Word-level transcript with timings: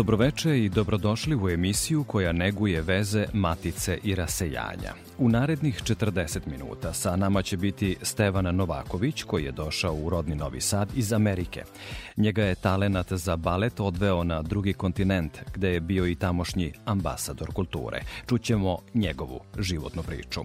Dobroveče 0.00 0.58
i 0.58 0.68
dobrodošli 0.68 1.36
u 1.36 1.48
emisiju 1.48 2.04
koja 2.04 2.32
neguje 2.32 2.82
veze 2.82 3.26
matice 3.32 3.98
i 4.04 4.14
rasejanja. 4.14 4.94
U 5.18 5.28
narednih 5.28 5.82
40 5.82 6.38
minuta 6.46 6.92
sa 6.92 7.16
nama 7.16 7.42
će 7.42 7.56
biti 7.56 7.96
Stevana 8.02 8.52
Novaković 8.52 9.22
koji 9.22 9.44
je 9.44 9.52
došao 9.52 9.94
u 9.94 10.10
rodni 10.10 10.34
Novi 10.34 10.60
Sad 10.60 10.88
iz 10.96 11.12
Amerike. 11.12 11.64
Njega 12.16 12.44
je 12.44 12.54
talenat 12.54 13.12
za 13.12 13.36
balet 13.36 13.80
odveo 13.80 14.24
na 14.24 14.42
drugi 14.42 14.72
kontinent 14.72 15.38
gde 15.54 15.68
je 15.68 15.80
bio 15.80 16.06
i 16.06 16.14
tamošnji 16.14 16.72
ambasador 16.84 17.52
kulture. 17.52 18.00
Čućemo 18.28 18.78
njegovu 18.94 19.40
životnu 19.58 20.02
priču. 20.02 20.40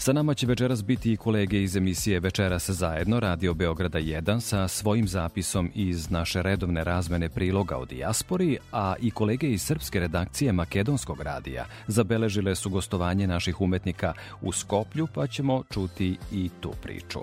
Sa 0.00 0.12
nama 0.12 0.34
će 0.34 0.46
večeras 0.46 0.84
biti 0.84 1.12
i 1.12 1.16
kolege 1.16 1.62
iz 1.62 1.76
emisije 1.76 2.20
Večeras 2.20 2.70
zajedno 2.70 3.20
Radio 3.20 3.54
Beograda 3.54 3.98
1 3.98 4.40
sa 4.40 4.68
svojim 4.68 5.08
zapisom 5.08 5.70
iz 5.74 6.10
naše 6.10 6.42
redovne 6.42 6.84
razmene 6.84 7.28
priloga 7.28 7.76
o 7.76 7.84
dijaspori, 7.84 8.58
a 8.72 8.94
i 9.00 9.10
kolege 9.10 9.46
iz 9.46 9.62
srpske 9.62 10.00
redakcije 10.00 10.52
Makedonskog 10.52 11.20
radija 11.22 11.66
zabeležile 11.86 12.54
su 12.54 12.70
gostovanje 12.70 13.26
naših 13.26 13.60
umetnika 13.60 14.12
u 14.42 14.52
Skoplju, 14.52 15.06
pa 15.14 15.26
ćemo 15.26 15.62
čuti 15.70 16.16
i 16.32 16.50
tu 16.60 16.72
priču. 16.82 17.20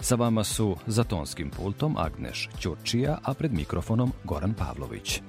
Sa 0.00 0.14
vama 0.14 0.44
su 0.44 0.76
za 0.86 1.04
tonskim 1.04 1.50
pultom 1.50 1.96
Agneš 1.98 2.48
Ćurčija, 2.60 3.18
a 3.22 3.34
pred 3.34 3.52
mikrofonom 3.52 4.12
Goran 4.24 4.54
Pavlović. 4.54 5.20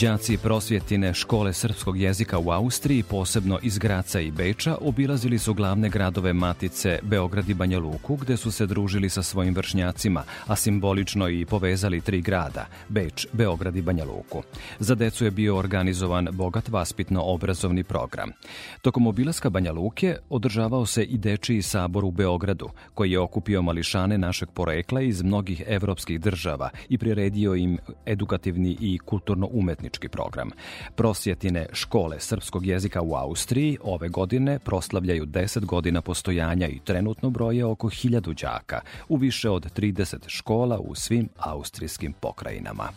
Đaci 0.00 0.36
prosvjetine 0.36 1.14
škole 1.14 1.52
srpskog 1.52 2.00
jezika 2.00 2.38
u 2.38 2.50
Austriji, 2.50 3.02
posebno 3.02 3.58
iz 3.62 3.78
Graca 3.78 4.20
i 4.20 4.30
Beča, 4.30 4.76
obilazili 4.80 5.38
su 5.38 5.54
glavne 5.54 5.88
gradove 5.88 6.32
Matice 6.32 6.98
Beograd 7.02 7.48
i 7.48 7.54
Banja 7.54 7.78
Luku, 7.78 8.16
gde 8.16 8.36
su 8.36 8.50
se 8.50 8.66
družili 8.66 9.08
sa 9.10 9.22
svojim 9.22 9.54
vršnjacima, 9.54 10.22
a 10.46 10.56
simbolično 10.56 11.28
i 11.28 11.44
povezali 11.44 12.00
tri 12.00 12.20
grada, 12.20 12.66
Beč, 12.88 13.26
Beograd 13.32 13.76
i 13.76 13.82
Banja 13.82 14.04
Luku. 14.04 14.42
Za 14.78 14.94
decu 14.94 15.24
je 15.24 15.30
bio 15.30 15.56
organizovan 15.56 16.28
bogat 16.32 16.68
vaspitno-obrazovni 16.68 17.82
program. 17.82 18.30
Tokom 18.82 19.06
obilaska 19.06 19.50
Banja 19.50 19.72
Luke 19.72 20.16
održavao 20.30 20.86
se 20.86 21.04
i 21.04 21.18
Dečiji 21.18 21.62
sabor 21.62 22.04
u 22.04 22.10
Beogradu, 22.10 22.68
koji 22.94 23.10
je 23.10 23.18
okupio 23.18 23.62
mališane 23.62 24.18
našeg 24.18 24.48
porekla 24.50 25.00
iz 25.00 25.22
mnogih 25.22 25.62
evropskih 25.66 26.20
država 26.20 26.70
i 26.88 26.98
priredio 26.98 27.54
im 27.54 27.78
edukativni 28.06 28.76
i 28.80 28.98
kulturno-umetni 28.98 29.83
umetnički 29.84 30.08
program. 30.08 30.50
Prosjetine 30.94 31.66
škole 31.72 32.20
srpskog 32.20 32.66
jezika 32.66 33.02
u 33.02 33.14
Austriji 33.14 33.78
ove 33.82 34.08
godine 34.08 34.58
proslavljaju 34.58 35.26
10 35.26 35.64
godina 35.64 36.00
postojanja 36.00 36.68
i 36.68 36.80
trenutno 36.84 37.30
broje 37.30 37.64
oko 37.64 37.88
1000 37.88 38.42
đaka 38.42 38.80
u 39.08 39.16
više 39.16 39.50
od 39.50 39.72
30 39.76 40.16
škola 40.26 40.78
u 40.78 40.94
svim 40.94 41.28
austrijskim 41.38 42.12
pokrajinama. 42.12 42.88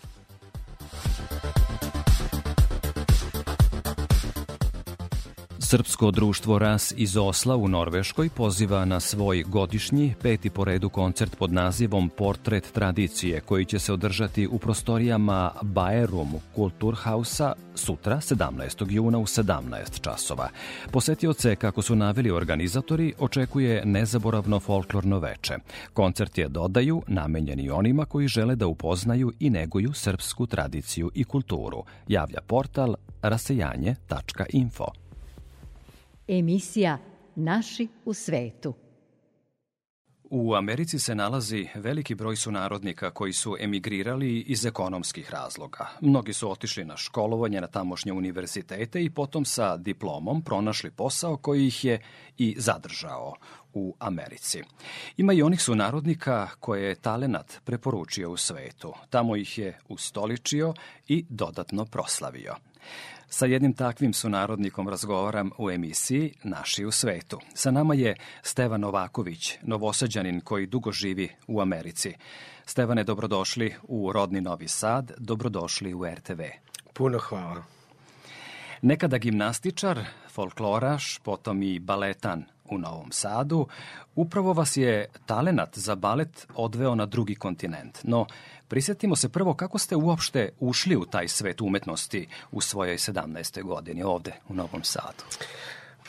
Srpsko 5.69 6.11
društvo 6.11 6.59
RAS 6.59 6.94
iz 6.97 7.17
Osla 7.17 7.55
u 7.55 7.67
Norveškoj 7.67 8.29
poziva 8.29 8.85
na 8.85 9.00
svoj 9.00 9.44
godišnji, 9.44 10.13
peti 10.22 10.50
po 10.50 10.66
redu 10.66 10.89
koncert 10.89 11.35
pod 11.35 11.53
nazivom 11.53 12.09
Portret 12.09 12.72
tradicije, 12.72 13.41
koji 13.41 13.66
će 13.66 13.79
se 13.79 13.94
održati 13.94 14.47
u 14.47 14.59
prostorijama 14.59 15.51
Baerum 15.61 16.33
Kulturhausa 16.55 17.53
sutra, 17.75 18.16
17. 18.17 18.91
juna 18.91 19.17
u 19.17 19.25
17 19.25 20.01
časova. 20.01 20.50
Posetioce, 20.91 21.55
kako 21.55 21.81
su 21.81 21.95
naveli 21.95 22.31
organizatori, 22.31 23.13
očekuje 23.19 23.85
nezaboravno 23.85 24.59
folklorno 24.59 25.19
veče. 25.19 25.55
Koncert 25.94 26.38
je, 26.38 26.47
dodaju, 26.49 27.01
namenjeni 27.07 27.69
onima 27.69 28.05
koji 28.05 28.28
žele 28.28 28.55
da 28.55 28.67
upoznaju 28.67 29.34
i 29.39 29.49
neguju 29.49 29.94
srpsku 29.94 30.45
tradiciju 30.45 31.11
i 31.13 31.23
kulturu, 31.23 31.84
javlja 32.07 32.39
portal 32.47 32.95
rasejanje.info. 33.22 35.06
Emisija 36.28 36.98
Naši 37.36 37.88
u 38.06 38.14
svetu. 38.14 38.74
U 40.24 40.54
Americi 40.56 41.00
se 41.00 41.16
nalazi 41.16 41.68
veliki 41.76 42.16
broj 42.16 42.36
sunarodnika 42.36 43.12
koji 43.12 43.34
su 43.34 43.56
emigrirali 43.60 44.40
iz 44.40 44.66
ekonomskih 44.66 45.32
razloga. 45.32 45.88
Mnogi 46.02 46.34
su 46.34 46.52
otišli 46.52 46.86
na 46.86 46.98
školovanje 46.98 47.62
na 47.62 47.68
tamošnje 47.68 48.14
univerzitete 48.14 49.04
i 49.04 49.10
potom 49.10 49.46
sa 49.46 49.78
diplomom 49.78 50.42
pronašli 50.42 50.92
posao 50.92 51.38
koji 51.38 51.68
ih 51.68 51.86
je 51.86 52.02
i 52.38 52.56
zadržao 52.58 53.34
u 53.74 53.96
Americi. 54.00 54.64
Ima 55.18 55.34
i 55.34 55.42
onih 55.42 55.62
sunarodnika 55.62 56.50
koje 56.59 56.88
je 56.88 56.96
talenat 56.96 57.62
preporučio 57.64 58.32
u 58.32 58.38
svetu. 58.38 58.94
Tamo 59.09 59.36
ih 59.36 59.58
je 59.58 59.80
ustoličio 59.90 60.74
i 61.08 61.26
dodatno 61.30 61.86
proslavio. 61.86 62.56
Sa 63.30 63.46
jednim 63.46 63.74
takvim 63.74 64.14
sunarodnikom 64.14 64.90
razgovaram 64.90 65.52
u 65.58 65.72
emisiji 65.72 66.34
Naši 66.44 66.86
u 66.86 66.92
svetu. 66.92 67.40
Sa 67.54 67.72
nama 67.72 67.94
je 67.94 68.16
Stevan 68.42 68.82
Novaković, 68.82 69.58
novosađanin 69.62 70.42
koji 70.42 70.66
dugo 70.66 70.92
živi 70.92 71.30
u 71.48 71.62
Americi. 71.62 72.14
Stevane, 72.66 73.04
dobrodošli 73.04 73.74
u 73.84 74.12
rodni 74.12 74.42
Novi 74.42 74.68
Sad, 74.68 75.12
dobrodošli 75.18 75.94
u 75.94 76.06
RTV. 76.06 76.42
Puno 76.94 77.20
hvala. 77.20 77.64
Nekada 78.82 79.18
gimnastičar, 79.18 80.00
folkloraš, 80.30 81.20
potom 81.24 81.64
i 81.64 81.80
baletan 81.80 82.46
u 82.69 82.78
Novom 82.78 83.11
Sadu, 83.11 83.67
upravo 84.16 84.53
vas 84.53 84.78
je 84.78 85.09
talenat 85.25 85.78
za 85.78 85.95
balet 85.95 86.47
odveo 86.55 86.95
na 86.95 87.05
drugi 87.05 87.35
kontinent. 87.35 88.00
No, 88.03 88.25
Prisetimo 88.67 89.16
se 89.16 89.29
prvo 89.29 89.53
kako 89.53 89.78
ste 89.78 89.95
uopšte 89.95 90.50
ušli 90.59 90.95
u 90.95 91.05
taj 91.05 91.28
svet 91.28 91.61
umetnosti 91.61 92.28
u 92.51 92.61
svojoj 92.61 92.97
17. 92.97 93.63
godini 93.63 94.03
ovde 94.03 94.33
u 94.50 94.53
Novom 94.53 94.83
Sadu. 94.83 95.23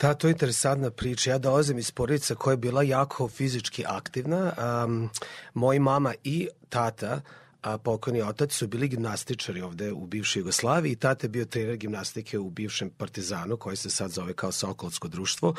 Da, 0.01 0.13
to 0.13 0.27
je 0.27 0.31
interesantna 0.31 0.91
priča. 0.91 1.31
Ja 1.31 1.37
dolazim 1.37 1.77
iz 1.77 1.91
porodice 1.91 2.35
koja 2.35 2.53
je 2.53 2.57
bila 2.57 2.83
jako 2.83 3.27
fizički 3.27 3.83
aktivna. 3.87 4.53
Um, 4.85 5.09
moji 5.53 5.79
mama 5.79 6.13
i 6.23 6.47
tata 6.69 7.21
a 7.61 7.77
pokojni 7.77 8.21
otac 8.21 8.53
su 8.53 8.67
bili 8.67 8.87
gimnastičari 8.87 9.61
ovde 9.61 9.91
u 9.91 10.05
bivšoj 10.05 10.39
Jugoslaviji 10.39 10.91
i 10.91 10.95
tate 10.95 11.27
bio 11.27 11.45
trener 11.45 11.77
gimnastike 11.77 12.39
u 12.39 12.49
bivšem 12.49 12.89
Partizanu 12.89 13.57
koji 13.57 13.75
se 13.75 13.89
sad 13.89 14.11
zove 14.11 14.33
kao 14.33 14.51
Sokolsko 14.51 15.07
društvo. 15.07 15.55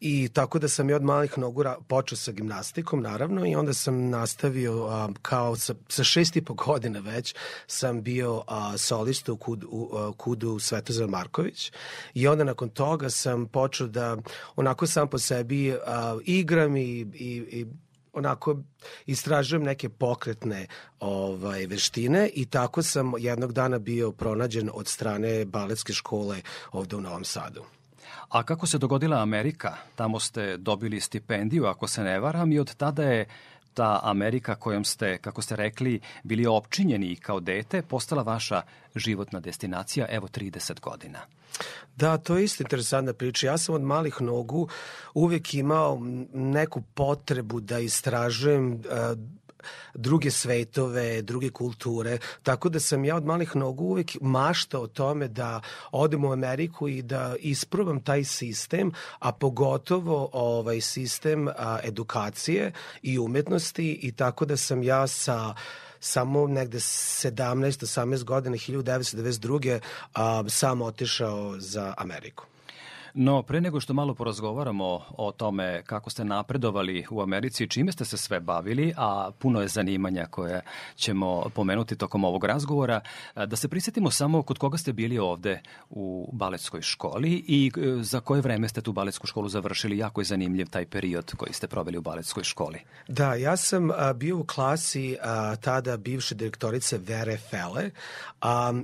I 0.00 0.28
tako 0.28 0.58
da 0.58 0.68
sam 0.68 0.90
i 0.90 0.92
od 0.92 1.02
malih 1.02 1.38
nogu 1.38 1.64
počeo 1.88 2.16
sa 2.16 2.32
gimnastikom 2.32 3.02
naravno 3.02 3.46
i 3.46 3.54
onda 3.54 3.74
sam 3.74 4.10
nastavio 4.10 4.86
a, 4.86 5.08
kao 5.22 5.56
sa, 5.56 5.74
sa 5.88 6.04
šest 6.04 6.36
i 6.36 6.44
po 6.44 6.54
godina 6.54 7.00
već 7.00 7.34
sam 7.66 8.02
bio 8.02 8.42
a, 8.46 8.78
solista 8.78 9.32
u, 9.32 9.36
kud, 9.36 9.64
u 9.68 9.96
a, 9.96 10.12
kudu 10.16 10.58
Svetozar 10.58 11.08
Marković. 11.08 11.72
I 12.14 12.26
onda 12.28 12.44
nakon 12.44 12.68
toga 12.68 13.10
sam 13.10 13.46
počeo 13.46 13.86
da 13.86 14.16
onako 14.56 14.86
sam 14.86 15.08
po 15.08 15.18
sebi 15.18 15.72
a, 15.86 16.18
igram 16.24 16.76
i, 16.76 16.82
i, 16.82 17.44
i 17.50 17.66
onako 18.16 18.56
istražujem 19.06 19.62
neke 19.62 19.88
pokretne 19.88 20.66
ovaj 21.00 21.66
veštine 21.66 22.30
i 22.34 22.46
tako 22.46 22.82
sam 22.82 23.12
jednog 23.18 23.52
dana 23.52 23.78
bio 23.78 24.12
pronađen 24.12 24.70
od 24.74 24.88
strane 24.88 25.44
baletske 25.44 25.92
škole 25.92 26.42
ovde 26.72 26.96
u 26.96 27.00
Novom 27.00 27.24
Sadu. 27.24 27.64
A 28.28 28.42
kako 28.42 28.66
se 28.66 28.78
dogodila 28.78 29.22
Amerika? 29.22 29.76
Tamo 29.94 30.20
ste 30.20 30.56
dobili 30.56 31.00
stipendiju, 31.00 31.66
ako 31.66 31.86
se 31.86 32.02
ne 32.02 32.20
varam, 32.20 32.52
i 32.52 32.58
od 32.58 32.74
tada 32.74 33.02
je 33.02 33.26
ta 33.76 34.00
Amerika 34.02 34.54
kojom 34.54 34.84
ste, 34.84 35.18
kako 35.18 35.42
ste 35.42 35.56
rekli, 35.56 36.00
bili 36.22 36.46
opčinjeni 36.46 37.16
kao 37.16 37.40
dete, 37.40 37.82
postala 37.82 38.22
vaša 38.22 38.62
životna 38.94 39.40
destinacija, 39.40 40.06
evo 40.10 40.28
30 40.28 40.80
godina. 40.80 41.18
Da, 41.96 42.16
to 42.18 42.36
je 42.36 42.44
isto 42.44 42.62
interesantna 42.62 43.12
priča. 43.12 43.46
Ja 43.46 43.58
sam 43.58 43.74
od 43.74 43.82
malih 43.82 44.20
nogu 44.20 44.68
uvek 45.14 45.54
imao 45.54 46.00
neku 46.32 46.82
potrebu 46.94 47.60
da 47.60 47.78
istražujem 47.78 48.72
uh, 48.72 48.80
druge 49.94 50.30
svetove, 50.30 51.22
druge 51.22 51.50
kulture, 51.50 52.18
tako 52.42 52.68
da 52.68 52.80
sam 52.80 53.04
ja 53.04 53.16
od 53.16 53.24
malih 53.24 53.56
nogu 53.56 53.84
uvek 53.84 54.16
maštao 54.20 54.82
o 54.82 54.86
tome 54.86 55.28
da 55.28 55.60
odem 55.92 56.24
u 56.24 56.32
Ameriku 56.32 56.88
i 56.88 57.02
da 57.02 57.34
isprobam 57.38 58.00
taj 58.00 58.24
sistem, 58.24 58.92
a 59.18 59.32
pogotovo 59.32 60.30
ovaj 60.32 60.80
sistem 60.80 61.48
a, 61.48 61.78
edukacije 61.84 62.72
i 63.02 63.18
umetnosti 63.18 63.92
i 64.02 64.12
tako 64.12 64.44
da 64.44 64.56
sam 64.56 64.82
ja 64.82 65.06
sa 65.06 65.54
samo 66.00 66.46
negde 66.46 66.78
17-18 66.78 68.24
godina 68.24 68.56
1992. 68.56 69.80
A, 70.14 70.44
sam 70.48 70.82
otišao 70.82 71.54
za 71.58 71.94
Ameriku. 71.96 72.55
No, 73.18 73.42
pre 73.42 73.60
nego 73.60 73.80
što 73.80 73.94
malo 73.94 74.14
porazgovaramo 74.14 75.00
o 75.10 75.32
tome 75.32 75.82
kako 75.86 76.10
ste 76.10 76.24
napredovali 76.24 77.06
u 77.10 77.22
Americi, 77.22 77.68
čime 77.68 77.92
ste 77.92 78.04
se 78.04 78.16
sve 78.16 78.40
bavili, 78.40 78.94
a 78.96 79.30
puno 79.38 79.60
je 79.60 79.68
zanimanja 79.68 80.26
koje 80.30 80.60
ćemo 80.96 81.50
pomenuti 81.54 81.96
tokom 81.96 82.24
ovog 82.24 82.44
razgovora, 82.44 83.00
da 83.46 83.56
se 83.56 83.68
prisjetimo 83.68 84.10
samo 84.10 84.42
kod 84.42 84.58
koga 84.58 84.78
ste 84.78 84.92
bili 84.92 85.18
ovde 85.18 85.62
u 85.90 86.30
baletskoj 86.32 86.82
školi 86.82 87.44
i 87.48 87.72
e, 87.76 88.02
za 88.02 88.20
koje 88.20 88.40
vreme 88.40 88.68
ste 88.68 88.80
tu 88.80 88.92
baletsku 88.92 89.26
školu 89.26 89.48
završili. 89.48 89.98
Jako 89.98 90.20
je 90.20 90.24
zanimljiv 90.24 90.66
taj 90.66 90.86
period 90.86 91.32
koji 91.36 91.52
ste 91.52 91.66
proveli 91.66 91.98
u 91.98 92.02
baletskoj 92.02 92.44
školi. 92.44 92.78
Da, 93.08 93.34
ja 93.34 93.56
sam 93.56 93.90
bio 94.14 94.38
u 94.38 94.44
klasi 94.44 95.16
a, 95.22 95.56
tada 95.56 95.96
bivše 95.96 96.34
direktorice 96.34 96.98
Vere 96.98 97.36
Fele 97.36 97.90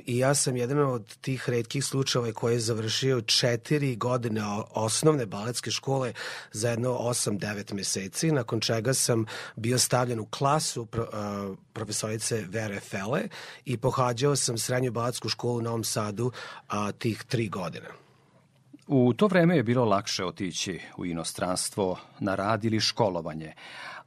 i 0.07 0.19
ja 0.19 0.35
sam 0.35 0.57
jedan 0.57 0.79
od 0.79 1.17
tih 1.17 1.49
redkih 1.49 1.85
slučajeva 1.85 2.33
koji 2.33 2.55
je 2.55 2.61
završio 2.61 3.21
četiri 3.21 3.97
godine 3.97 4.22
godine 4.23 4.43
osnovne 4.75 5.27
baletske 5.27 5.71
škole 5.71 6.13
za 6.53 6.71
jedno 6.71 6.91
8-9 6.91 7.75
meseci, 7.75 8.33
nakon 8.33 8.61
čega 8.61 8.95
sam 8.95 9.27
bio 9.57 9.79
stavljen 9.79 10.21
u 10.21 10.27
klasu 10.27 10.83
uh, 10.83 11.57
profesorice 11.73 12.45
Vere 12.49 12.81
Fele 12.81 13.23
i 13.65 13.77
pohađao 13.77 14.37
sam 14.37 14.59
srednju 14.59 14.93
baletsku 14.93 15.29
školu 15.29 15.59
u 15.59 15.63
Novom 15.63 15.85
Sadu 15.85 16.27
uh, 16.27 16.91
tih 16.99 17.25
tri 17.25 17.49
godine. 17.49 17.89
U 18.87 19.13
to 19.13 19.27
vreme 19.27 19.57
je 19.57 19.63
bilo 19.63 19.85
lakše 19.85 20.25
otići 20.25 20.81
u 20.97 21.07
inostranstvo 21.07 21.99
na 22.21 22.35
rad 22.35 22.65
ili 22.65 22.81
školovanje, 22.81 23.55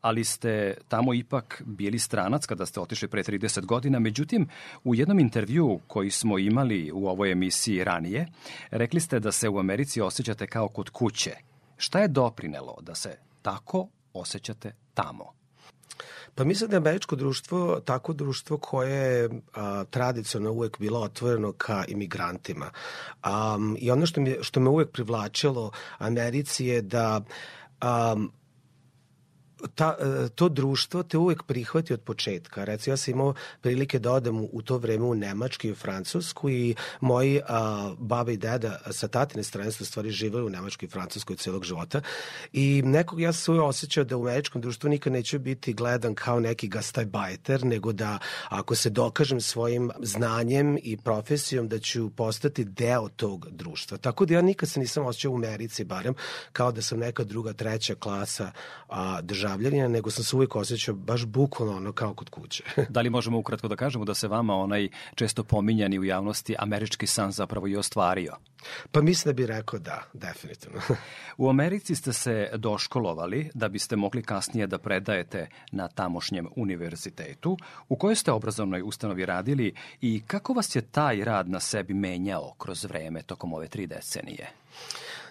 ali 0.05 0.23
ste 0.23 0.77
tamo 0.87 1.13
ipak 1.13 1.61
bili 1.65 1.99
stranac 1.99 2.45
kada 2.45 2.65
ste 2.65 2.79
otišli 2.79 3.07
pre 3.07 3.23
30 3.23 3.65
godina. 3.65 3.99
Međutim, 3.99 4.47
u 4.83 4.95
jednom 4.95 5.19
intervju 5.19 5.79
koji 5.87 6.11
smo 6.11 6.39
imali 6.39 6.91
u 6.91 7.07
ovoj 7.07 7.31
emisiji 7.31 7.83
ranije, 7.83 8.27
rekli 8.71 8.99
ste 8.99 9.19
da 9.19 9.31
se 9.31 9.49
u 9.49 9.59
Americi 9.59 10.01
osjećate 10.01 10.47
kao 10.47 10.67
kod 10.67 10.89
kuće. 10.89 11.31
Šta 11.77 11.99
je 11.99 12.07
doprinelo 12.07 12.77
da 12.81 12.95
se 12.95 13.17
tako 13.41 13.87
osjećate 14.13 14.75
tamo? 14.93 15.33
Pa 16.35 16.43
mislim 16.43 16.69
da 16.69 16.75
je 16.75 16.77
američko 16.77 17.15
društvo 17.15 17.79
tako 17.85 18.13
društvo 18.13 18.57
koje 18.57 19.21
je 19.21 19.29
tradicionalno 19.89 20.51
uvek 20.51 20.79
bilo 20.79 21.01
otvoreno 21.01 21.51
ka 21.51 21.83
imigrantima. 21.87 22.69
Um, 23.25 23.77
I 23.79 23.91
ono 23.91 24.05
što, 24.05 24.21
mi, 24.21 24.35
što 24.41 24.59
me 24.59 24.69
uvek 24.69 24.91
privlačilo 24.91 25.71
Americi 25.97 26.65
je 26.65 26.81
da 26.81 27.21
um, 27.81 28.31
ta, 29.75 29.97
e, 29.99 30.29
to 30.29 30.49
društvo 30.49 31.03
te 31.03 31.17
uvek 31.17 31.43
prihvati 31.43 31.93
od 31.93 32.01
početka. 32.01 32.63
Recimo, 32.63 32.93
ja 32.93 32.97
sam 32.97 33.13
imao 33.13 33.33
prilike 33.61 33.99
da 33.99 34.11
odem 34.11 34.47
u 34.51 34.61
to 34.61 34.77
vreme 34.77 35.05
u 35.05 35.15
Nemačku 35.15 35.67
i 35.67 35.71
u 35.71 35.75
Francusku 35.75 36.49
i 36.49 36.75
moji 37.01 37.41
a, 37.47 37.93
baba 37.97 38.31
i 38.31 38.37
deda 38.37 38.79
sa 38.91 39.07
tatine 39.07 39.43
strane 39.43 39.71
su 39.71 39.85
stvari 39.85 40.11
živali 40.11 40.45
u 40.45 40.49
Nemačkoj 40.49 40.85
i 40.85 40.89
Francuskoj 40.89 41.35
celog 41.35 41.63
života 41.63 42.01
i 42.53 42.81
nekog 42.85 43.21
ja 43.21 43.33
sam 43.33 43.59
osjećao 43.59 44.03
da 44.03 44.17
u 44.17 44.21
američkom 44.21 44.61
društvu 44.61 44.89
nikad 44.89 45.13
neću 45.13 45.39
biti 45.39 45.73
gledan 45.73 46.15
kao 46.15 46.39
neki 46.39 46.67
gastajbajter, 46.67 47.65
nego 47.65 47.93
da 47.93 48.19
ako 48.49 48.75
se 48.75 48.89
dokažem 48.89 49.41
svojim 49.41 49.91
znanjem 49.99 50.77
i 50.83 50.97
profesijom 50.97 51.67
da 51.67 51.79
ću 51.79 52.09
postati 52.09 52.63
deo 52.65 53.09
tog 53.09 53.47
društva. 53.51 53.97
Tako 53.97 54.25
da 54.25 54.33
ja 54.33 54.41
nikad 54.41 54.69
se 54.69 54.79
nisam 54.79 55.05
osjećao 55.05 55.31
u 55.31 55.35
Americi 55.35 55.83
barem 55.83 56.13
kao 56.51 56.71
da 56.71 56.81
sam 56.81 56.99
neka 56.99 57.23
druga, 57.23 57.53
treća 57.53 57.95
klasa 57.95 58.51
a, 58.89 59.21
država 59.21 59.44
državljanina, 59.45 59.87
nego 59.87 60.11
sam 60.11 60.23
se 60.23 60.35
uvijek 60.35 60.55
osjećao 60.55 60.95
baš 60.95 61.25
bukvalno 61.25 61.77
ono 61.77 61.91
kao 61.91 62.13
kod 62.13 62.29
kuće. 62.29 62.63
da 62.89 63.01
li 63.01 63.09
možemo 63.09 63.39
ukratko 63.39 63.67
da 63.67 63.75
kažemo 63.75 64.05
da 64.05 64.13
se 64.13 64.27
vama 64.27 64.55
onaj 64.55 64.89
često 65.15 65.43
pominjani 65.43 65.99
u 65.99 66.03
javnosti 66.03 66.55
američki 66.59 67.07
san 67.07 67.31
zapravo 67.31 67.67
i 67.67 67.75
ostvario? 67.75 68.35
Pa 68.91 69.01
mislim 69.01 69.29
da 69.29 69.35
bi 69.35 69.47
rekao 69.47 69.79
da, 69.79 70.03
definitivno. 70.13 70.81
u 71.43 71.49
Americi 71.49 71.95
ste 71.95 72.13
se 72.13 72.49
doškolovali 72.57 73.49
da 73.53 73.69
biste 73.69 73.95
mogli 73.95 74.23
kasnije 74.23 74.67
da 74.67 74.77
predajete 74.77 75.47
na 75.71 75.87
tamošnjem 75.87 76.47
univerzitetu. 76.55 77.57
U 77.89 77.95
kojoj 77.95 78.15
ste 78.15 78.31
obrazovnoj 78.31 78.81
ustanovi 78.81 79.25
radili 79.25 79.73
i 80.01 80.21
kako 80.27 80.53
vas 80.53 80.75
je 80.75 80.81
taj 80.81 81.23
rad 81.23 81.49
na 81.49 81.59
sebi 81.59 81.93
menjao 81.93 82.53
kroz 82.57 82.85
vreme 82.85 83.21
tokom 83.21 83.53
ove 83.53 83.67
tri 83.67 83.87
decenije? 83.87 84.51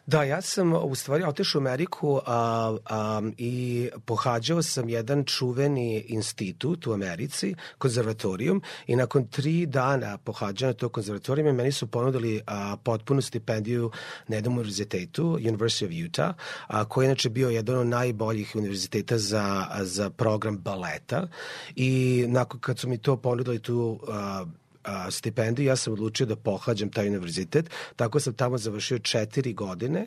Da, 0.06 0.22
ja 0.22 0.40
sam 0.40 0.72
u 0.72 0.94
stvari 0.94 1.24
otišao 1.24 1.58
u 1.58 1.62
Ameriku 1.62 2.20
a, 2.26 2.76
a, 2.84 3.22
i 3.36 3.88
pohađao 4.04 4.62
sam 4.62 4.88
jedan 4.88 5.24
čuveni 5.24 6.04
institut 6.08 6.86
u 6.86 6.92
Americi, 6.92 7.54
konzervatorijum, 7.78 8.62
i 8.86 8.96
nakon 8.96 9.26
tri 9.26 9.66
dana 9.66 10.18
pohađanja 10.18 10.72
tog 10.72 10.92
konzervatorijuma 10.92 11.52
meni 11.52 11.72
su 11.72 11.86
ponudili 11.86 12.40
a, 12.46 12.76
potpunu 12.84 13.22
stipendiju 13.22 13.90
na 14.28 14.36
jednom 14.36 14.54
univerzitetu, 14.54 15.22
University 15.24 15.84
of 15.84 16.08
Utah, 16.08 16.34
a, 16.66 16.84
koji 16.84 17.04
je 17.04 17.06
inače 17.06 17.30
bio 17.30 17.48
jedan 17.48 17.78
od 17.78 17.86
najboljih 17.86 18.52
univerziteta 18.54 19.18
za, 19.18 19.66
za 19.80 20.10
program 20.10 20.58
baleta. 20.58 21.28
I 21.76 22.24
nakon 22.28 22.60
kad 22.60 22.78
su 22.78 22.88
mi 22.88 22.98
to 22.98 23.16
ponudili 23.16 23.58
tu 23.58 24.00
a, 24.08 24.44
a, 24.84 25.10
stipendiju, 25.10 25.66
ja 25.66 25.76
sam 25.76 25.92
odlučio 25.92 26.26
da 26.26 26.36
pohađam 26.36 26.90
taj 26.90 27.08
univerzitet, 27.08 27.70
tako 27.96 28.20
sam 28.20 28.34
tamo 28.34 28.58
završio 28.58 28.98
četiri 28.98 29.52
godine, 29.52 30.06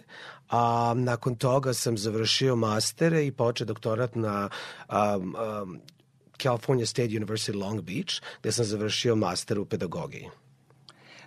a 0.50 0.94
nakon 0.98 1.36
toga 1.36 1.74
sam 1.74 1.98
završio 1.98 2.56
mastere 2.56 3.26
i 3.26 3.32
počeo 3.32 3.66
doktorat 3.66 4.16
na 4.16 4.50
a, 4.88 5.20
a, 5.38 5.66
California 6.42 6.86
State 6.86 7.10
University 7.10 7.56
Long 7.56 7.82
Beach, 7.82 8.22
gde 8.42 8.52
sam 8.52 8.66
završio 8.66 9.16
master 9.16 9.60
u 9.60 9.66
pedagogiji. 9.66 10.30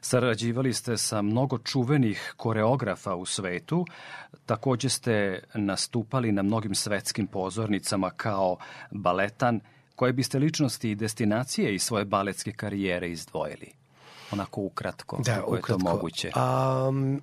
Sarađivali 0.00 0.72
ste 0.72 0.96
sa 0.96 1.22
mnogo 1.22 1.58
čuvenih 1.58 2.34
koreografa 2.36 3.14
u 3.14 3.26
svetu, 3.26 3.86
takođe 4.46 4.88
ste 4.88 5.42
nastupali 5.54 6.32
na 6.32 6.42
mnogim 6.42 6.74
svetskim 6.74 7.26
pozornicama 7.26 8.10
kao 8.10 8.56
baletan 8.90 9.60
koje 10.00 10.12
biste 10.12 10.38
ličnosti 10.38 10.90
i 10.90 10.94
destinacije 10.94 11.74
iz 11.74 11.82
svoje 11.82 12.04
baletske 12.04 12.52
karijere 12.52 13.10
izdvojili? 13.10 13.72
Onako 14.30 14.60
ukratko, 14.60 15.16
da, 15.24 15.34
kako 15.34 15.50
ukratko. 15.50 15.72
je 15.72 15.78
to 15.78 15.90
moguće? 15.90 16.30
Um, 16.88 17.20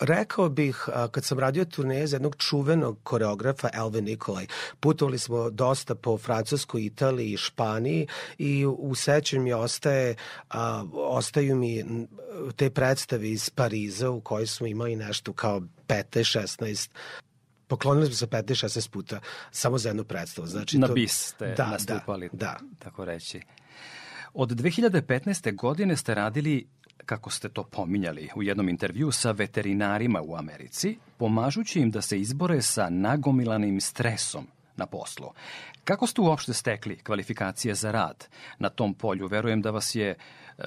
Rekao 0.00 0.48
bih, 0.48 0.88
kad 1.10 1.24
sam 1.24 1.38
radio 1.38 1.64
turneje 1.64 2.06
za 2.06 2.16
jednog 2.16 2.36
čuvenog 2.36 2.98
koreografa 3.02 3.68
Elvin 3.74 4.04
Nikolaj, 4.04 4.46
putovali 4.80 5.18
smo 5.18 5.50
dosta 5.50 5.94
po 5.94 6.18
Francuskoj, 6.18 6.84
Italiji 6.84 7.32
i 7.32 7.36
Španiji 7.36 8.06
i 8.38 8.66
u 8.66 8.94
sećanju 8.94 9.42
mi 9.42 9.52
ostaje, 9.52 10.14
a, 10.50 10.84
ostaju 10.94 11.56
mi 11.56 11.84
te 12.56 12.70
predstave 12.70 13.30
iz 13.30 13.50
Pariza 13.50 14.10
u 14.10 14.20
kojoj 14.20 14.46
smo 14.46 14.66
imali 14.66 14.96
nešto 14.96 15.32
kao 15.32 15.60
15, 15.88 16.40
16 16.40 16.90
poklonili 17.66 18.06
smo 18.06 18.14
se 18.14 18.26
15-16 18.26 18.90
puta 18.90 19.20
samo 19.50 19.78
za 19.78 19.88
jednu 19.88 20.04
predstavu. 20.04 20.46
Znači, 20.46 20.78
Na 20.78 20.86
to, 20.86 20.94
bis 20.94 21.28
ste 21.28 21.54
da, 21.56 21.66
nastupali, 21.66 22.28
da, 22.32 22.38
da. 22.38 22.58
tako 22.78 23.04
reći. 23.04 23.40
Od 24.34 24.50
2015. 24.50 25.56
godine 25.56 25.96
ste 25.96 26.14
radili 26.14 26.66
kako 27.06 27.30
ste 27.30 27.48
to 27.48 27.64
pominjali 27.64 28.28
u 28.36 28.42
jednom 28.42 28.68
intervju 28.68 29.10
sa 29.12 29.30
veterinarima 29.30 30.22
u 30.22 30.36
Americi, 30.36 30.98
pomažući 31.16 31.80
im 31.80 31.90
da 31.90 32.00
se 32.00 32.20
izbore 32.20 32.62
sa 32.62 32.88
nagomilanim 32.90 33.80
stresom 33.80 34.46
na 34.76 34.86
poslu. 34.86 35.32
Kako 35.84 36.06
ste 36.06 36.20
uopšte 36.20 36.52
stekli 36.52 36.96
kvalifikacije 36.96 37.74
za 37.74 37.90
rad 37.90 38.28
na 38.58 38.68
tom 38.68 38.94
polju? 38.94 39.26
Verujem 39.26 39.62
da 39.62 39.70
vas 39.70 39.94
je 39.94 40.08
e, 40.08 40.16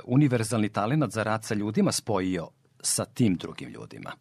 univerzalni 0.04 0.70
talent 0.70 1.14
za 1.14 1.24
rad 1.24 1.44
sa 1.44 1.54
ljudima 1.54 1.92
spojio 1.92 2.50
sa 2.82 3.06
tim 3.06 3.36
drugim 3.36 3.70
ljudima. 3.70 4.12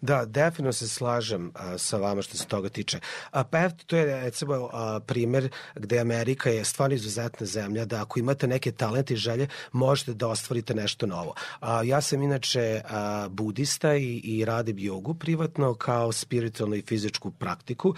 Da, 0.00 0.24
definitivno 0.24 0.72
se 0.72 0.88
slažem 0.88 1.52
a, 1.54 1.78
sa 1.78 1.96
vama 1.96 2.22
što 2.22 2.36
se 2.36 2.46
toga 2.46 2.68
tiče. 2.68 3.00
A, 3.30 3.44
pa 3.44 3.58
evo, 3.58 3.72
to 3.86 3.96
je 3.96 4.04
recimo 4.20 4.70
a, 4.72 5.00
primer 5.06 5.48
gde 5.74 5.98
Amerika 5.98 6.50
je 6.50 6.64
stvarno 6.64 6.94
izuzetna 6.94 7.46
zemlja, 7.46 7.84
da 7.84 8.02
ako 8.02 8.18
imate 8.18 8.46
neke 8.46 8.72
talente 8.72 9.14
i 9.14 9.16
želje, 9.16 9.48
možete 9.72 10.14
da 10.14 10.28
ostvarite 10.28 10.74
nešto 10.74 11.06
novo. 11.06 11.34
A, 11.60 11.82
ja 11.82 12.00
sam 12.00 12.22
inače 12.22 12.82
a, 12.84 13.28
budista 13.28 13.94
i, 13.94 14.20
i 14.24 14.44
radim 14.44 14.78
jogu 14.78 15.14
privatno 15.14 15.74
kao 15.74 16.12
spiritualnu 16.12 16.76
i 16.76 16.82
fizičku 16.82 17.30
praktiku 17.30 17.94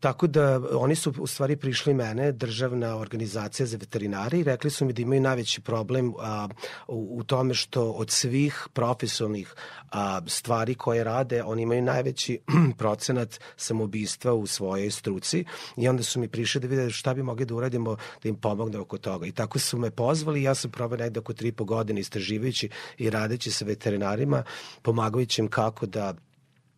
Tako 0.00 0.26
da 0.26 0.60
oni 0.72 0.94
su 0.94 1.14
u 1.18 1.26
stvari 1.26 1.56
prišli 1.56 1.94
mene, 1.94 2.32
državna 2.32 2.96
organizacija 2.96 3.66
za 3.66 3.76
veterinare 3.76 4.38
i 4.38 4.44
rekli 4.44 4.70
su 4.70 4.84
mi 4.84 4.92
da 4.92 5.02
imaju 5.02 5.20
najveći 5.20 5.60
problem 5.60 6.14
a, 6.18 6.48
u, 6.88 7.18
u 7.18 7.24
tome 7.24 7.54
što 7.54 7.90
od 7.90 8.10
svih 8.10 8.68
profesionalnih 8.72 9.54
a, 9.90 10.20
stvari 10.26 10.74
koje 10.74 11.04
rade, 11.04 11.42
oni 11.42 11.62
imaju 11.62 11.82
najveći 11.82 12.38
procenat 12.78 13.40
samobistva 13.56 14.34
u 14.34 14.46
svojoj 14.46 14.90
struci 14.90 15.44
i 15.76 15.88
onda 15.88 16.02
su 16.02 16.20
mi 16.20 16.28
prišli 16.28 16.60
da 16.60 16.66
vide 16.66 16.90
šta 16.90 17.14
bi 17.14 17.22
mogli 17.22 17.44
da 17.44 17.54
uradimo 17.54 17.96
da 18.22 18.28
im 18.28 18.36
pomogne 18.36 18.78
oko 18.78 18.98
toga. 18.98 19.26
I 19.26 19.32
tako 19.32 19.58
su 19.58 19.78
me 19.78 19.90
pozvali 19.90 20.40
i 20.40 20.42
ja 20.42 20.54
sam 20.54 20.70
probao 20.70 20.98
negde 20.98 21.20
oko 21.20 21.32
tri 21.32 21.52
po 21.52 21.64
godine 21.64 22.00
istraživajući 22.00 22.68
i 22.98 23.10
radeći 23.10 23.50
sa 23.50 23.64
veterinarima, 23.64 24.42
pomagajući 24.82 25.40
im 25.40 25.48
kako 25.48 25.86
da 25.86 26.14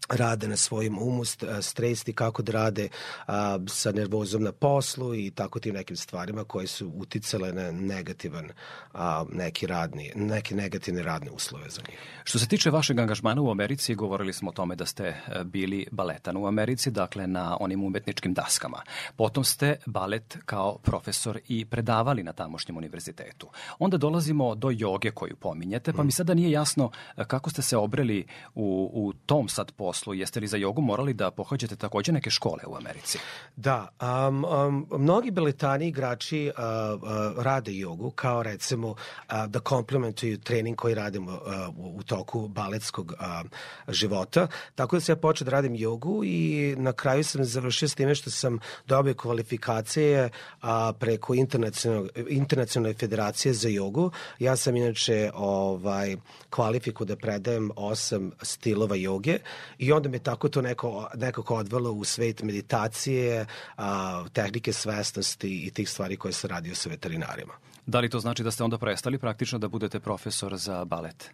rade 0.08 0.48
na 0.48 0.56
svojim 0.56 0.98
umu, 0.98 1.22
stresti, 1.60 2.12
kako 2.12 2.42
da 2.42 2.52
rade 2.52 2.88
a, 3.26 3.58
sa 3.66 3.92
nervozom 3.92 4.42
na 4.42 4.52
poslu 4.52 5.14
i 5.14 5.30
tako 5.30 5.60
tim 5.60 5.74
nekim 5.74 5.96
stvarima 5.96 6.44
koje 6.44 6.66
su 6.66 6.92
uticale 6.94 7.52
na 7.52 7.70
negativan 7.70 8.48
a, 8.92 9.24
neki 9.32 9.66
radni, 9.66 10.12
neke 10.14 10.54
negativne 10.54 11.02
radne 11.02 11.30
uslove 11.30 11.70
za 11.70 11.80
njih. 11.88 11.98
Što 12.24 12.38
se 12.38 12.48
tiče 12.48 12.70
vašeg 12.70 12.98
angažmana 12.98 13.42
u 13.42 13.50
Americi, 13.50 13.94
govorili 13.94 14.32
smo 14.32 14.50
o 14.50 14.52
tome 14.52 14.76
da 14.76 14.86
ste 14.86 15.04
e, 15.04 15.44
bili 15.44 15.86
baletan 15.90 16.36
u 16.36 16.46
Americi, 16.46 16.90
dakle 16.90 17.26
na 17.26 17.56
onim 17.60 17.84
umetničkim 17.84 18.34
daskama. 18.34 18.82
Potom 19.16 19.44
ste 19.44 19.76
balet 19.86 20.38
kao 20.44 20.78
profesor 20.78 21.38
i 21.48 21.64
predavali 21.64 22.22
na 22.22 22.32
tamošnjem 22.32 22.76
univerzitetu. 22.76 23.48
Onda 23.78 23.96
dolazimo 23.96 24.54
do 24.54 24.70
joge 24.70 25.10
koju 25.10 25.36
pominjete, 25.36 25.92
pa 25.92 26.02
mi 26.02 26.08
mm. 26.08 26.12
sada 26.12 26.34
nije 26.34 26.50
jasno 26.50 26.90
e, 27.16 27.24
kako 27.24 27.50
ste 27.50 27.62
se 27.62 27.76
obreli 27.76 28.26
u, 28.54 28.90
u 28.94 29.12
tom 29.26 29.48
sad 29.48 29.72
poslu 29.72 29.91
poslu, 29.92 30.14
jeste 30.14 30.40
li 30.40 30.46
za 30.46 30.56
jogu 30.56 30.82
morali 30.82 31.12
da 31.14 31.30
pohađate 31.30 31.76
takođe 31.76 32.12
neke 32.12 32.30
škole 32.30 32.64
u 32.66 32.76
Americi? 32.76 33.18
Da, 33.56 33.88
um, 34.00 34.44
um, 34.44 34.86
mnogi 34.90 35.30
beletani 35.30 35.88
igrači 35.88 36.50
uh, 36.50 37.02
uh, 37.02 37.42
rade 37.44 37.72
jogu, 37.72 38.10
kao 38.10 38.42
recimo 38.42 38.90
uh, 38.90 38.96
da 39.46 39.60
komplementuju 39.60 40.38
trening 40.38 40.76
koji 40.76 40.94
radimo 40.94 41.32
uh, 41.32 41.96
u, 41.96 42.02
toku 42.02 42.48
baletskog 42.48 43.12
uh, 43.12 43.50
života. 43.88 44.46
Tako 44.74 44.96
da 44.96 45.00
sam 45.00 45.12
ja 45.12 45.16
počeo 45.20 45.44
da 45.44 45.50
radim 45.50 45.74
jogu 45.74 46.24
i 46.24 46.74
na 46.78 46.92
kraju 46.92 47.24
sam 47.24 47.44
završio 47.44 47.88
s 47.88 47.94
time 47.94 48.14
što 48.14 48.30
sam 48.30 48.58
dobio 48.86 49.14
kvalifikacije 49.14 50.30
uh, 50.62 50.68
preko 50.98 51.34
internacionalne, 51.34 52.08
internacionalne 52.28 52.94
federacije 52.94 53.52
za 53.54 53.68
jogu. 53.68 54.10
Ja 54.38 54.56
sam 54.56 54.76
inače 54.76 55.30
ovaj, 55.34 56.16
kvalifiku 56.50 57.04
da 57.04 57.16
predajem 57.16 57.70
osam 57.76 58.30
stilova 58.42 58.96
joge 58.96 59.38
i 59.82 59.92
onda 59.92 60.08
me 60.08 60.18
tako 60.18 60.48
to 60.48 60.62
neko, 60.62 61.08
nekako 61.14 61.56
odvelo 61.56 61.92
u 61.92 62.04
svet 62.04 62.42
meditacije, 62.42 63.46
a, 63.76 64.24
tehnike 64.32 64.72
svesnosti 64.72 65.66
i 65.66 65.70
tih 65.70 65.90
stvari 65.90 66.16
koje 66.16 66.32
se 66.32 66.48
radio 66.48 66.74
sa 66.74 66.88
veterinarima. 66.88 67.52
Da 67.86 68.00
li 68.00 68.08
to 68.08 68.20
znači 68.20 68.42
da 68.42 68.50
ste 68.50 68.64
onda 68.64 68.78
prestali 68.78 69.18
praktično 69.18 69.58
da 69.58 69.68
budete 69.68 70.00
profesor 70.00 70.56
za 70.56 70.84
balet? 70.84 71.30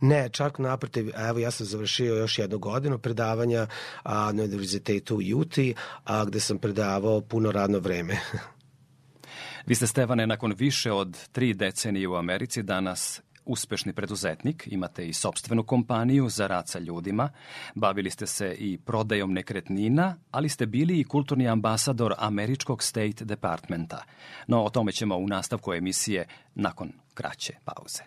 Ne, 0.00 0.28
čak 0.28 0.58
naprotiv, 0.58 1.10
evo 1.28 1.38
ja 1.38 1.50
sam 1.50 1.66
završio 1.66 2.14
još 2.14 2.38
jednu 2.38 2.58
godinu 2.58 2.98
predavanja 2.98 3.66
a, 4.02 4.32
na 4.32 4.42
univerzitetu 4.42 5.16
u 5.16 5.22
Juti, 5.22 5.74
a, 6.04 6.24
gde 6.24 6.40
sam 6.40 6.58
predavao 6.58 7.20
puno 7.20 7.52
radno 7.52 7.78
vreme. 7.78 8.18
Vi 9.66 9.74
ste, 9.74 9.86
Stevane, 9.86 10.26
nakon 10.26 10.54
više 10.58 10.92
od 10.92 11.28
tri 11.32 11.54
decenije 11.54 12.08
u 12.08 12.14
Americi 12.14 12.62
danas 12.62 13.20
uspešni 13.46 13.92
preduzetnik, 13.92 14.68
imate 14.70 15.08
i 15.08 15.12
sobstvenu 15.12 15.64
kompaniju 15.64 16.28
za 16.28 16.46
rad 16.46 16.68
sa 16.68 16.78
ljudima, 16.78 17.30
bavili 17.74 18.10
ste 18.10 18.26
se 18.26 18.54
i 18.58 18.78
prodajom 18.78 19.32
nekretnina, 19.32 20.16
ali 20.30 20.48
ste 20.48 20.66
bili 20.66 21.00
i 21.00 21.04
kulturni 21.04 21.48
ambasador 21.48 22.14
Američkog 22.18 22.82
State 22.82 23.24
Departmenta. 23.24 24.04
No, 24.46 24.64
o 24.64 24.70
tome 24.70 24.92
ćemo 24.92 25.16
u 25.16 25.26
nastavku 25.26 25.74
emisije 25.74 26.26
nakon 26.54 26.92
kraće 27.14 27.52
pauze. 27.64 28.02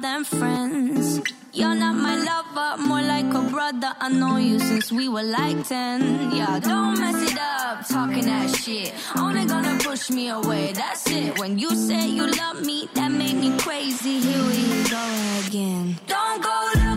Than 0.00 0.24
friends. 0.24 1.20
You're 1.52 1.74
not 1.74 1.94
my 1.94 2.16
lover, 2.16 2.82
more 2.82 3.02
like 3.02 3.32
a 3.34 3.42
brother. 3.50 3.92
I 4.00 4.08
know 4.08 4.36
you 4.36 4.58
since 4.58 4.90
we 4.92 5.08
were 5.08 5.22
like 5.22 5.66
10. 5.66 6.32
Yeah, 6.32 6.60
don't 6.60 6.98
mess 6.98 7.20
it 7.30 7.38
up, 7.38 7.86
talking 7.86 8.24
that 8.26 8.54
shit. 8.56 8.94
Only 9.16 9.44
gonna 9.46 9.78
push 9.78 10.10
me 10.10 10.28
away, 10.28 10.72
that's 10.72 11.10
it. 11.10 11.38
When 11.38 11.58
you 11.58 11.70
say 11.74 12.08
you 12.08 12.26
love 12.26 12.64
me, 12.64 12.88
that 12.94 13.10
made 13.10 13.34
me 13.34 13.56
crazy. 13.58 14.20
Here 14.20 14.44
we 14.44 14.88
go 14.88 15.04
again. 15.46 15.98
Don't 16.06 16.42
go 16.42 16.89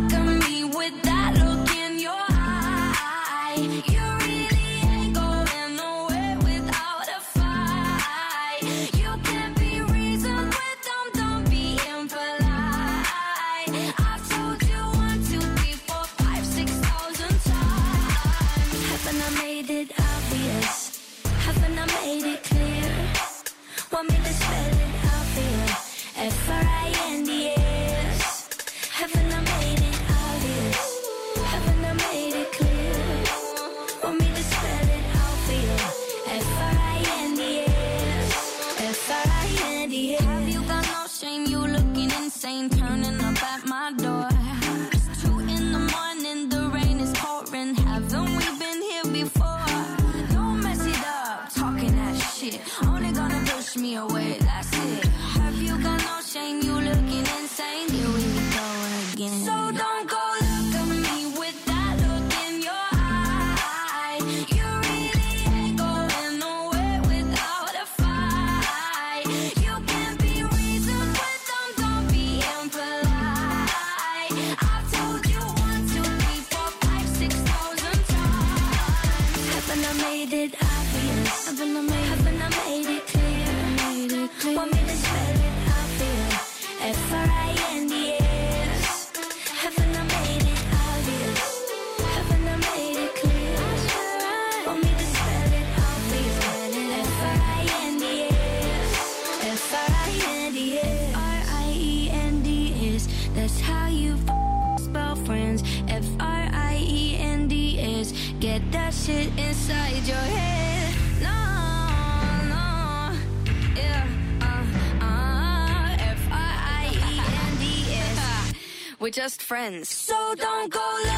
don't 120.36 120.72
go 120.72 121.13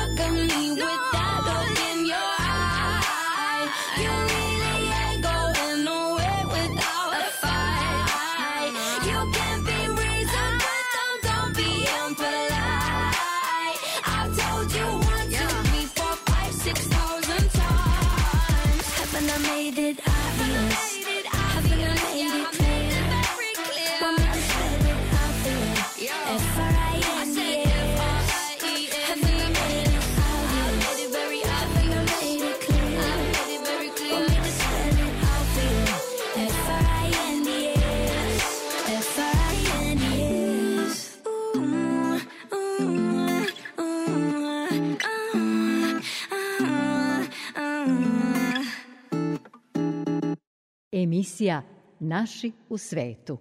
Emisija 51.26 51.62
Naši 52.00 52.52
u 52.70 52.78
svetu. 52.78 53.38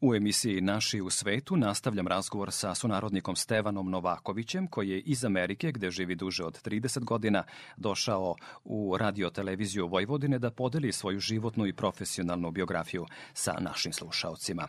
U 0.00 0.14
emisiji 0.14 0.60
Naši 0.60 1.00
u 1.00 1.10
svetu 1.10 1.56
nastavljam 1.56 2.06
razgovor 2.06 2.52
sa 2.52 2.74
sunarodnikom 2.74 3.36
Stevanom 3.36 3.90
Novakovićem, 3.90 4.66
koji 4.66 4.88
je 4.88 5.00
iz 5.00 5.24
Amerike, 5.24 5.72
gde 5.72 5.90
živi 5.90 6.14
duže 6.14 6.44
od 6.44 6.62
30 6.62 7.04
godina, 7.04 7.44
došao 7.76 8.34
u 8.64 8.96
radio-televiziju 8.96 9.86
Vojvodine 9.86 10.38
da 10.38 10.50
podeli 10.50 10.92
svoju 10.92 11.20
životnu 11.20 11.66
i 11.66 11.72
profesionalnu 11.72 12.50
biografiju 12.50 13.06
sa 13.34 13.52
našim 13.60 13.92
slušaocima. 13.92 14.68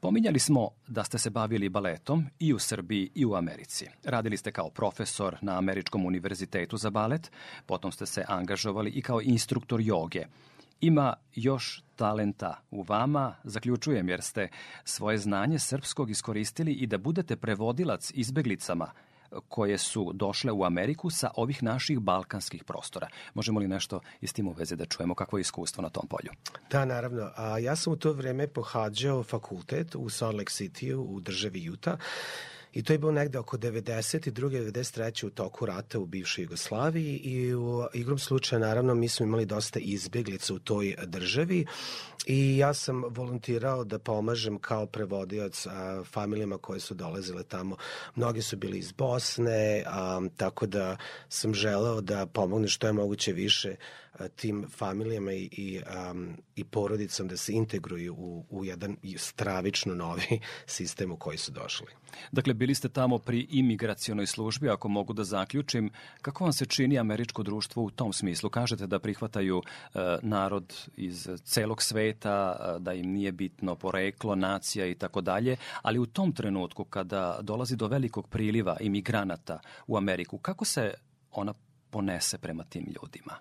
Pominjali 0.00 0.38
smo 0.38 0.70
da 0.88 1.04
ste 1.04 1.18
se 1.18 1.30
bavili 1.30 1.68
baletom 1.68 2.24
i 2.38 2.52
u 2.52 2.58
Srbiji 2.58 3.10
i 3.14 3.24
u 3.24 3.34
Americi. 3.34 3.86
Radili 4.04 4.36
ste 4.36 4.52
kao 4.52 4.70
profesor 4.70 5.36
na 5.42 5.58
Američkom 5.58 6.06
univerzitetu 6.06 6.76
za 6.76 6.90
balet, 6.90 7.30
potom 7.66 7.92
ste 7.92 8.06
se 8.06 8.24
angažovali 8.28 8.90
i 8.90 9.02
kao 9.02 9.20
instruktor 9.20 9.80
joge– 9.80 10.24
Ima 10.80 11.14
još 11.34 11.82
talenta 11.96 12.60
u 12.70 12.82
vama, 12.82 13.34
zaključujem 13.44 14.08
jer 14.08 14.22
ste 14.22 14.48
svoje 14.84 15.18
znanje 15.18 15.58
srpskog 15.58 16.10
iskoristili 16.10 16.72
i 16.72 16.86
da 16.86 16.98
budete 16.98 17.36
prevodilac 17.36 18.10
izbeglicama 18.14 18.90
koje 19.48 19.78
su 19.78 20.12
došle 20.14 20.52
u 20.52 20.64
Ameriku 20.64 21.10
sa 21.10 21.30
ovih 21.36 21.62
naših 21.62 21.98
balkanskih 21.98 22.64
prostora. 22.64 23.08
Možemo 23.34 23.60
li 23.60 23.68
nešto 23.68 24.00
iz 24.20 24.34
tim 24.34 24.48
u 24.48 24.52
veze 24.52 24.76
da 24.76 24.86
čujemo 24.86 25.14
kakvo 25.14 25.38
je 25.38 25.40
iskustvo 25.40 25.82
na 25.82 25.88
tom 25.88 26.08
polju? 26.08 26.30
Da, 26.70 26.84
naravno. 26.84 27.30
A 27.36 27.58
ja 27.58 27.76
sam 27.76 27.92
u 27.92 27.96
to 27.96 28.12
vreme 28.12 28.46
pohađao 28.46 29.22
fakultet 29.22 29.94
u 29.94 30.08
Salt 30.08 30.34
Lake 30.34 30.50
City 30.50 30.94
u 30.94 31.20
državi 31.20 31.70
Utah 31.70 31.98
I 32.74 32.82
to 32.82 32.92
je 32.92 32.98
bilo 32.98 33.12
negde 33.12 33.38
oko 33.38 33.56
92. 33.56 34.32
93. 34.32 35.26
u 35.26 35.30
toku 35.30 35.66
rata 35.66 35.98
u 35.98 36.06
bivšoj 36.06 36.42
Jugoslaviji 36.42 37.16
i 37.16 37.54
u 37.54 37.86
igrom 37.94 38.18
slučaja 38.18 38.60
naravno 38.60 38.94
mi 38.94 39.08
smo 39.08 39.26
imali 39.26 39.46
dosta 39.46 39.78
izbeglica 39.78 40.54
u 40.54 40.58
toj 40.58 40.94
državi 41.06 41.66
i 42.26 42.58
ja 42.58 42.74
sam 42.74 43.02
volontirao 43.08 43.84
da 43.84 43.98
pomažem 43.98 44.58
kao 44.58 44.86
prevodioc 44.86 45.66
a, 45.66 46.02
familijama 46.12 46.58
koje 46.58 46.80
su 46.80 46.94
dolazile 46.94 47.42
tamo. 47.42 47.76
Mnogi 48.14 48.42
su 48.42 48.56
bili 48.56 48.78
iz 48.78 48.92
Bosne, 48.92 49.84
a, 49.86 50.20
tako 50.36 50.66
da 50.66 50.96
sam 51.28 51.54
želeo 51.54 52.00
da 52.00 52.26
pomogne 52.26 52.68
što 52.68 52.86
je 52.86 52.92
moguće 52.92 53.32
više 53.32 53.76
tim 54.36 54.66
familijama 54.70 55.32
i, 55.32 55.48
i, 55.52 55.80
um, 56.10 56.36
i 56.56 56.64
porodicom 56.64 57.28
da 57.28 57.36
se 57.36 57.52
integruju 57.52 58.14
u, 58.14 58.44
u 58.50 58.64
jedan 58.64 58.96
stravično 59.16 59.94
novi 59.94 60.40
sistem 60.66 61.12
u 61.12 61.16
koji 61.16 61.38
su 61.38 61.52
došli. 61.52 61.86
Dakle, 62.32 62.54
bili 62.54 62.74
ste 62.74 62.88
tamo 62.88 63.18
pri 63.18 63.46
imigracionoj 63.50 64.26
službi, 64.26 64.68
ako 64.68 64.88
mogu 64.88 65.12
da 65.12 65.24
zaključim. 65.24 65.90
Kako 66.22 66.44
vam 66.44 66.52
se 66.52 66.66
čini 66.66 66.98
američko 66.98 67.42
društvo 67.42 67.82
u 67.82 67.90
tom 67.90 68.12
smislu? 68.12 68.50
Kažete 68.50 68.86
da 68.86 68.98
prihvataju 68.98 69.56
uh, 69.56 70.00
narod 70.22 70.88
iz 70.96 71.28
celog 71.44 71.82
sveta, 71.82 72.56
uh, 72.58 72.82
da 72.82 72.92
im 72.92 73.12
nije 73.12 73.32
bitno 73.32 73.74
poreklo, 73.74 74.34
nacija 74.34 74.86
i 74.86 74.94
tako 74.94 75.20
dalje, 75.20 75.56
ali 75.82 75.98
u 75.98 76.06
tom 76.06 76.32
trenutku 76.32 76.84
kada 76.84 77.38
dolazi 77.42 77.76
do 77.76 77.86
velikog 77.86 78.28
priliva 78.28 78.76
imigranata 78.80 79.58
u 79.86 79.96
Ameriku, 79.96 80.38
kako 80.38 80.64
se 80.64 80.94
ona 81.30 81.54
ponese 81.94 82.38
prema 82.38 82.64
tim 82.64 82.86
ljudima. 82.86 83.34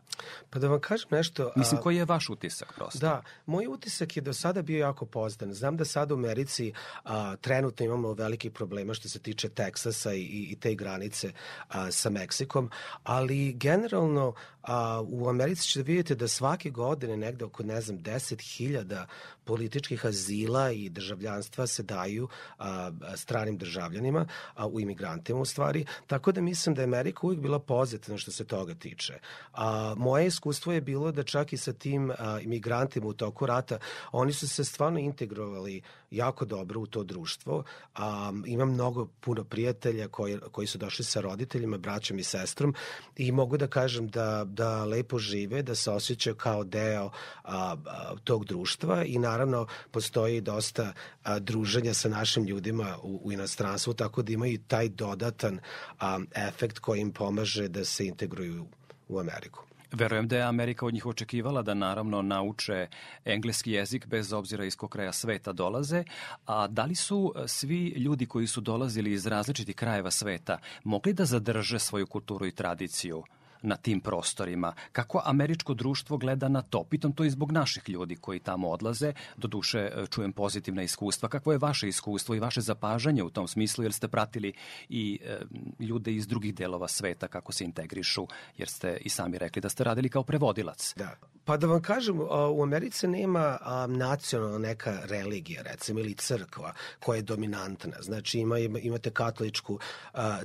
Pa 0.50 0.60
da 0.60 0.68
vam 0.68 0.80
kažem 0.80 1.08
nešto... 1.12 1.52
Mislim, 1.56 1.82
koji 1.82 1.98
je 1.98 2.06
vaš 2.06 2.30
utisak 2.30 2.74
prosto? 2.76 3.00
Da, 3.00 3.22
moj 3.46 3.68
utisak 3.68 4.16
je 4.18 4.22
do 4.22 4.34
sada 4.34 4.62
bio 4.62 4.80
jako 4.80 5.06
pozdan. 5.06 5.54
Znam 5.54 5.78
da 5.78 5.86
sad 5.86 6.12
u 6.12 6.16
Americi 6.16 6.74
a, 7.04 7.36
trenutno 7.36 7.86
imamo 7.86 8.14
velikih 8.14 8.52
problema 8.52 8.94
što 8.94 9.10
se 9.10 9.20
tiče 9.20 9.50
Teksasa 9.50 10.14
i, 10.14 10.48
i 10.52 10.58
te 10.60 10.76
granice 10.76 11.32
a, 11.68 11.92
sa 11.92 12.10
Meksikom, 12.10 12.70
ali 13.04 13.54
generalno 13.54 14.34
a, 14.62 15.02
u 15.02 15.30
Americi 15.30 15.68
ćete 15.68 15.84
vidjeti 15.84 16.16
da 16.16 16.28
svake 16.28 16.70
godine 16.70 17.18
negde 17.18 17.46
oko, 17.46 17.64
ne 17.64 17.82
znam, 17.82 17.98
10.000 18.00 19.06
političkih 19.44 20.06
azila 20.06 20.72
i 20.72 20.90
državljanstva 20.90 21.68
se 21.68 21.84
daju 21.84 22.28
a, 22.58 22.92
stranim 23.16 23.58
državljanima, 23.58 24.26
a, 24.56 24.68
u 24.68 24.80
imigrantima 24.80 25.40
u 25.40 25.46
stvari, 25.46 25.86
tako 26.08 26.32
da 26.32 26.42
mislim 26.42 26.76
da 26.76 26.82
je 26.82 26.88
Amerika 26.88 27.20
uvijek 27.24 27.42
bila 27.42 27.60
pozitivna 27.60 28.18
što 28.18 28.32
se 28.32 28.43
toga 28.44 28.74
tiče. 28.74 29.20
A, 29.54 29.94
moje 29.98 30.28
iskustvo 30.28 30.74
je 30.74 30.82
bilo 30.82 31.12
da 31.12 31.24
čak 31.24 31.54
i 31.54 31.58
sa 31.58 31.74
tim 31.74 32.12
a, 32.12 32.40
imigrantima 32.40 33.08
u 33.08 33.14
toku 33.14 33.46
rata, 33.46 33.78
oni 34.12 34.34
su 34.34 34.48
se 34.48 34.64
stvarno 34.64 35.00
integrovali 35.00 35.82
jako 36.14 36.46
dobro 36.46 36.80
u 36.80 36.86
to 36.86 37.04
društvo. 37.04 37.64
A, 37.96 38.32
imam 38.46 38.74
mnogo 38.74 39.08
puno 39.20 39.44
prijatelja 39.44 40.08
koji, 40.08 40.40
koji 40.52 40.68
su 40.68 40.78
došli 40.78 41.06
sa 41.06 41.22
roditeljima, 41.22 41.78
braćom 41.78 42.20
i 42.20 42.24
sestrom 42.24 42.76
i 43.18 43.32
mogu 43.32 43.58
da 43.58 43.68
kažem 43.68 44.08
da, 44.08 44.44
da 44.48 44.86
lepo 44.86 45.20
žive, 45.20 45.62
da 45.62 45.76
se 45.76 45.92
osjećaju 45.92 46.36
kao 46.36 46.64
deo 46.64 47.10
a, 47.44 47.76
a, 47.86 48.16
tog 48.24 48.46
društva 48.46 49.04
i 49.06 49.20
naravno 49.20 49.68
postoji 49.92 50.42
dosta 50.42 50.94
a, 51.24 51.40
druženja 51.40 51.94
sa 51.94 52.10
našim 52.10 52.44
ljudima 52.44 52.98
u, 53.04 53.22
u 53.24 53.32
inostranstvu, 53.32 53.94
tako 53.94 54.22
da 54.22 54.34
imaju 54.34 54.60
taj 54.68 54.90
dodatan 54.90 55.60
a, 56.00 56.20
efekt 56.36 56.80
koji 56.80 57.02
im 57.02 57.12
pomaže 57.12 57.68
da 57.68 57.86
se 57.86 58.08
integruju 58.08 58.66
u 59.08 59.20
Ameriku. 59.20 59.73
Verujem 59.94 60.28
da 60.28 60.38
je 60.38 60.44
Amerika 60.44 60.86
od 60.86 60.94
njih 60.94 61.06
očekivala 61.06 61.62
da 61.62 61.74
naravno 61.74 62.22
nauče 62.22 62.88
engleski 63.26 63.72
jezik 63.72 64.08
bez 64.08 64.34
obzira 64.34 64.66
iz 64.66 64.76
kog 64.76 64.90
kraja 64.90 65.14
sveta 65.14 65.52
dolaze, 65.52 66.04
a 66.46 66.68
da 66.68 66.86
li 66.86 66.96
su 66.96 67.34
svi 67.48 67.88
ljudi 67.88 68.26
koji 68.26 68.48
su 68.48 68.62
dolazili 68.62 69.12
iz 69.12 69.28
različitih 69.28 69.76
krajeva 69.76 70.12
sveta 70.12 70.58
mogli 70.84 71.14
da 71.14 71.26
zadrže 71.26 71.80
svoju 71.80 72.08
kulturu 72.08 72.46
i 72.46 72.52
tradiciju? 72.52 73.24
Na 73.64 73.76
tim 73.76 74.02
prostorima. 74.02 74.74
Kako 74.92 75.22
američko 75.26 75.74
društvo 75.74 76.18
gleda 76.18 76.48
na 76.48 76.62
to? 76.62 76.84
Pitam 76.84 77.14
to 77.14 77.24
i 77.24 77.30
zbog 77.30 77.52
naših 77.52 77.90
ljudi 77.90 78.16
koji 78.16 78.40
tamo 78.40 78.70
odlaze. 78.70 79.14
Do 79.38 79.48
duše 79.48 79.80
e, 79.80 80.06
čujem 80.10 80.32
pozitivna 80.32 80.84
iskustva. 80.84 81.30
Kako 81.30 81.52
je 81.52 81.58
vaše 81.58 81.88
iskustvo 81.88 82.36
i 82.36 82.40
vaše 82.40 82.62
zapažanje 82.62 83.24
u 83.24 83.30
tom 83.30 83.48
smislu? 83.48 83.84
Jer 83.84 83.94
ste 83.94 84.08
pratili 84.08 84.54
i 84.90 85.20
e, 85.26 85.40
ljude 85.80 86.14
iz 86.14 86.28
drugih 86.28 86.56
delova 86.56 86.88
sveta 86.88 87.28
kako 87.28 87.52
se 87.52 87.64
integrišu, 87.64 88.28
jer 88.58 88.70
ste 88.70 88.98
i 89.02 89.10
sami 89.10 89.38
rekli 89.38 89.62
da 89.62 89.70
ste 89.70 89.84
radili 89.84 90.10
kao 90.10 90.24
prevodilac. 90.24 90.94
Da. 90.98 91.16
Pa 91.46 91.58
da 91.58 91.68
vam 91.68 91.82
kažem, 91.82 92.20
u 92.52 92.64
Americi 92.64 93.08
nema 93.08 93.58
nacionalna 93.88 94.58
neka 94.58 95.00
religija, 95.06 95.62
recimo, 95.62 96.00
ili 96.00 96.14
crkva 96.14 96.74
koja 97.00 97.16
je 97.16 97.22
dominantna. 97.22 97.98
Znači 98.02 98.40
ima, 98.40 98.60
imate 98.60 99.12
katoličku 99.12 99.80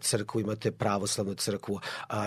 crkvu, 0.00 0.40
imate 0.40 0.72
pravoslavnu 0.72 1.35
crkvu, 1.35 1.81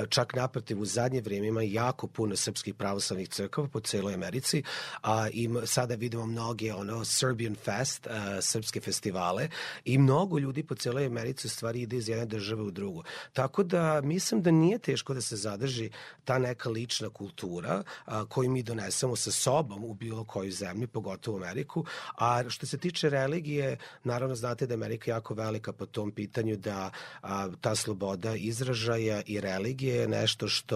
čak 0.09 0.35
naprotiv 0.35 0.80
u 0.81 0.85
zadnje 0.85 1.21
vrijeme 1.21 1.47
ima 1.47 1.61
jako 1.61 2.07
puno 2.07 2.35
srpskih 2.35 2.75
pravoslavnih 2.75 3.29
crkava 3.29 3.67
po 3.67 3.79
celoj 3.79 4.13
Americi, 4.13 4.63
a 5.01 5.29
i 5.29 5.49
sada 5.65 5.95
vidimo 5.95 6.25
mnoge 6.25 6.73
ono 6.73 7.05
Serbian 7.05 7.55
Fest, 7.55 8.07
a, 8.07 8.41
srpske 8.41 8.81
festivale 8.81 9.49
i 9.85 9.97
mnogo 9.97 10.39
ljudi 10.39 10.63
po 10.63 10.75
celoj 10.75 11.05
Americi 11.05 11.47
u 11.47 11.49
stvari 11.49 11.81
ide 11.81 11.97
iz 11.97 12.09
jedne 12.09 12.25
države 12.25 12.61
u 12.61 12.71
drugu. 12.71 13.03
Tako 13.33 13.63
da 13.63 14.01
mislim 14.01 14.41
da 14.41 14.51
nije 14.51 14.79
teško 14.79 15.13
da 15.13 15.21
se 15.21 15.35
zadrži 15.35 15.89
ta 16.25 16.39
neka 16.39 16.69
lična 16.69 17.09
kultura 17.09 17.83
a, 18.05 18.25
koju 18.25 18.49
mi 18.49 18.63
donesemo 18.63 19.15
sa 19.15 19.31
sobom 19.31 19.83
u 19.83 19.93
bilo 19.93 20.23
koju 20.23 20.51
zemlju, 20.51 20.87
pogotovo 20.87 21.37
u 21.37 21.41
Ameriku. 21.41 21.85
A 22.17 22.49
što 22.49 22.65
se 22.65 22.77
tiče 22.77 23.09
religije, 23.09 23.77
naravno 24.03 24.35
znate 24.35 24.67
da 24.67 24.73
je 24.73 24.75
Amerika 24.75 25.11
jako 25.11 25.33
velika 25.33 25.73
po 25.73 25.85
tom 25.85 26.11
pitanju 26.11 26.55
da 26.55 26.91
a, 27.21 27.49
ta 27.61 27.75
sloboda 27.75 28.35
izražaja 28.35 29.21
i 29.25 29.41
religije 29.41 29.95
je 29.95 30.07
nešto 30.07 30.47
što 30.47 30.70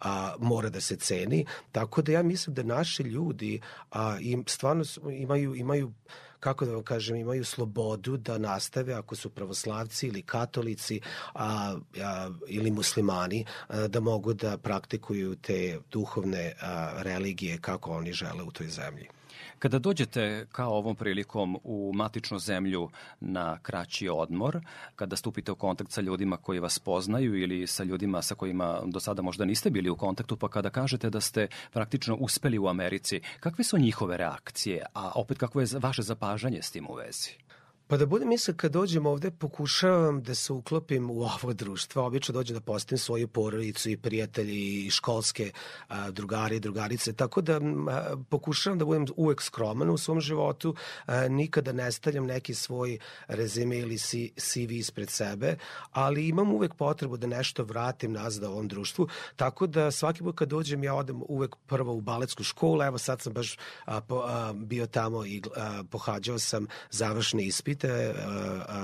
a, 0.00 0.34
mora 0.38 0.68
da 0.68 0.80
se 0.80 0.96
ceni. 0.96 1.46
Tako 1.72 2.02
da 2.02 2.12
ja 2.12 2.22
mislim 2.22 2.54
da 2.54 2.62
naši 2.62 3.02
ljudi 3.02 3.60
a, 3.90 4.16
im 4.20 4.44
stvarno 4.46 4.84
imaju, 5.10 5.54
imaju 5.54 5.92
kako 6.40 6.66
da 6.66 6.72
vam 6.72 6.82
kažem, 6.82 7.16
imaju 7.16 7.44
slobodu 7.44 8.16
da 8.16 8.38
nastave 8.38 8.94
ako 8.94 9.16
su 9.16 9.30
pravoslavci 9.30 10.06
ili 10.06 10.22
katolici 10.22 11.00
a, 11.34 11.76
a, 12.02 12.30
ili 12.48 12.70
muslimani 12.70 13.44
a, 13.68 13.88
da 13.88 14.00
mogu 14.00 14.32
da 14.34 14.58
praktikuju 14.58 15.36
te 15.36 15.78
duhovne 15.90 16.54
a, 16.60 16.92
religije 17.02 17.58
kako 17.60 17.90
oni 17.90 18.12
žele 18.12 18.42
u 18.42 18.50
toj 18.50 18.66
zemlji. 18.66 19.17
Kada 19.58 19.78
dođete 19.78 20.46
kao 20.52 20.72
ovom 20.72 20.96
prilikom 20.96 21.58
u 21.64 21.92
matičnu 21.94 22.38
zemlju 22.38 22.90
na 23.20 23.58
kraći 23.58 24.08
odmor, 24.08 24.60
kada 24.96 25.16
stupite 25.16 25.52
u 25.52 25.56
kontakt 25.56 25.90
sa 25.90 26.00
ljudima 26.00 26.36
koji 26.36 26.60
vas 26.60 26.78
poznaju 26.78 27.42
ili 27.42 27.66
sa 27.66 27.84
ljudima 27.84 28.22
sa 28.22 28.34
kojima 28.34 28.80
do 28.84 29.00
sada 29.00 29.22
možda 29.22 29.44
niste 29.44 29.70
bili 29.70 29.90
u 29.90 29.96
kontaktu, 29.96 30.36
pa 30.36 30.48
kada 30.48 30.70
kažete 30.70 31.10
da 31.10 31.20
ste 31.20 31.48
praktično 31.72 32.16
uspeli 32.16 32.58
u 32.58 32.68
Americi, 32.68 33.20
kakve 33.40 33.64
su 33.64 33.78
njihove 33.78 34.16
reakcije, 34.16 34.84
a 34.94 35.12
opet 35.14 35.38
kakvo 35.38 35.60
je 35.60 35.66
vaše 35.80 36.02
zapažanje 36.02 36.62
s 36.62 36.70
tim 36.70 36.86
u 36.90 36.94
vezi? 36.94 37.47
Pa 37.88 37.96
da 37.96 38.06
budem 38.06 38.32
iskren, 38.32 38.56
kad 38.56 38.72
dođem 38.72 39.06
ovde, 39.06 39.30
pokušavam 39.30 40.22
da 40.22 40.34
se 40.34 40.52
uklopim 40.52 41.10
u 41.10 41.22
ovo 41.22 41.52
društvo. 41.52 42.06
Obično 42.06 42.32
dođem 42.32 42.54
da 42.54 42.60
postavim 42.60 42.98
svoju 42.98 43.28
porodicu 43.28 43.90
i 43.90 43.96
prijatelji 43.96 44.86
i 44.86 44.90
školske 44.90 45.52
a, 45.88 46.10
drugari 46.10 46.56
i 46.56 46.60
drugarice. 46.60 47.12
Tako 47.12 47.40
da 47.40 47.56
a, 47.56 48.16
pokušavam 48.30 48.78
da 48.78 48.84
budem 48.84 49.06
uvek 49.16 49.42
skroman 49.42 49.90
u 49.90 49.98
svom 49.98 50.20
životu. 50.20 50.74
A, 51.06 51.28
nikada 51.28 51.72
ne 51.72 51.92
stavljam 51.92 52.26
neki 52.26 52.54
svoj 52.54 52.98
rezime 53.28 53.78
ili 53.78 53.98
CV 54.36 54.72
ispred 54.72 55.10
sebe, 55.10 55.56
ali 55.90 56.28
imam 56.28 56.52
uvek 56.52 56.74
potrebu 56.74 57.16
da 57.16 57.26
nešto 57.26 57.64
vratim 57.64 58.12
nazad 58.12 58.44
ovom 58.44 58.68
društvu. 58.68 59.08
Tako 59.36 59.66
da 59.66 59.90
svaki 59.90 60.22
put 60.22 60.36
kad 60.36 60.48
dođem, 60.48 60.84
ja 60.84 60.94
odem 60.94 61.22
uvek 61.28 61.56
prvo 61.66 61.92
u 61.92 62.00
baletsku 62.00 62.42
školu. 62.42 62.82
Evo 62.82 62.98
sad 62.98 63.20
sam 63.20 63.32
baš 63.32 63.56
a, 63.84 64.00
po, 64.00 64.22
a, 64.26 64.52
bio 64.52 64.86
tamo 64.86 65.26
i 65.26 65.42
a, 65.56 65.82
pohađao 65.90 66.38
sam 66.38 66.66
završni 66.90 67.44
ispit 67.44 67.77
ispite 67.78 68.14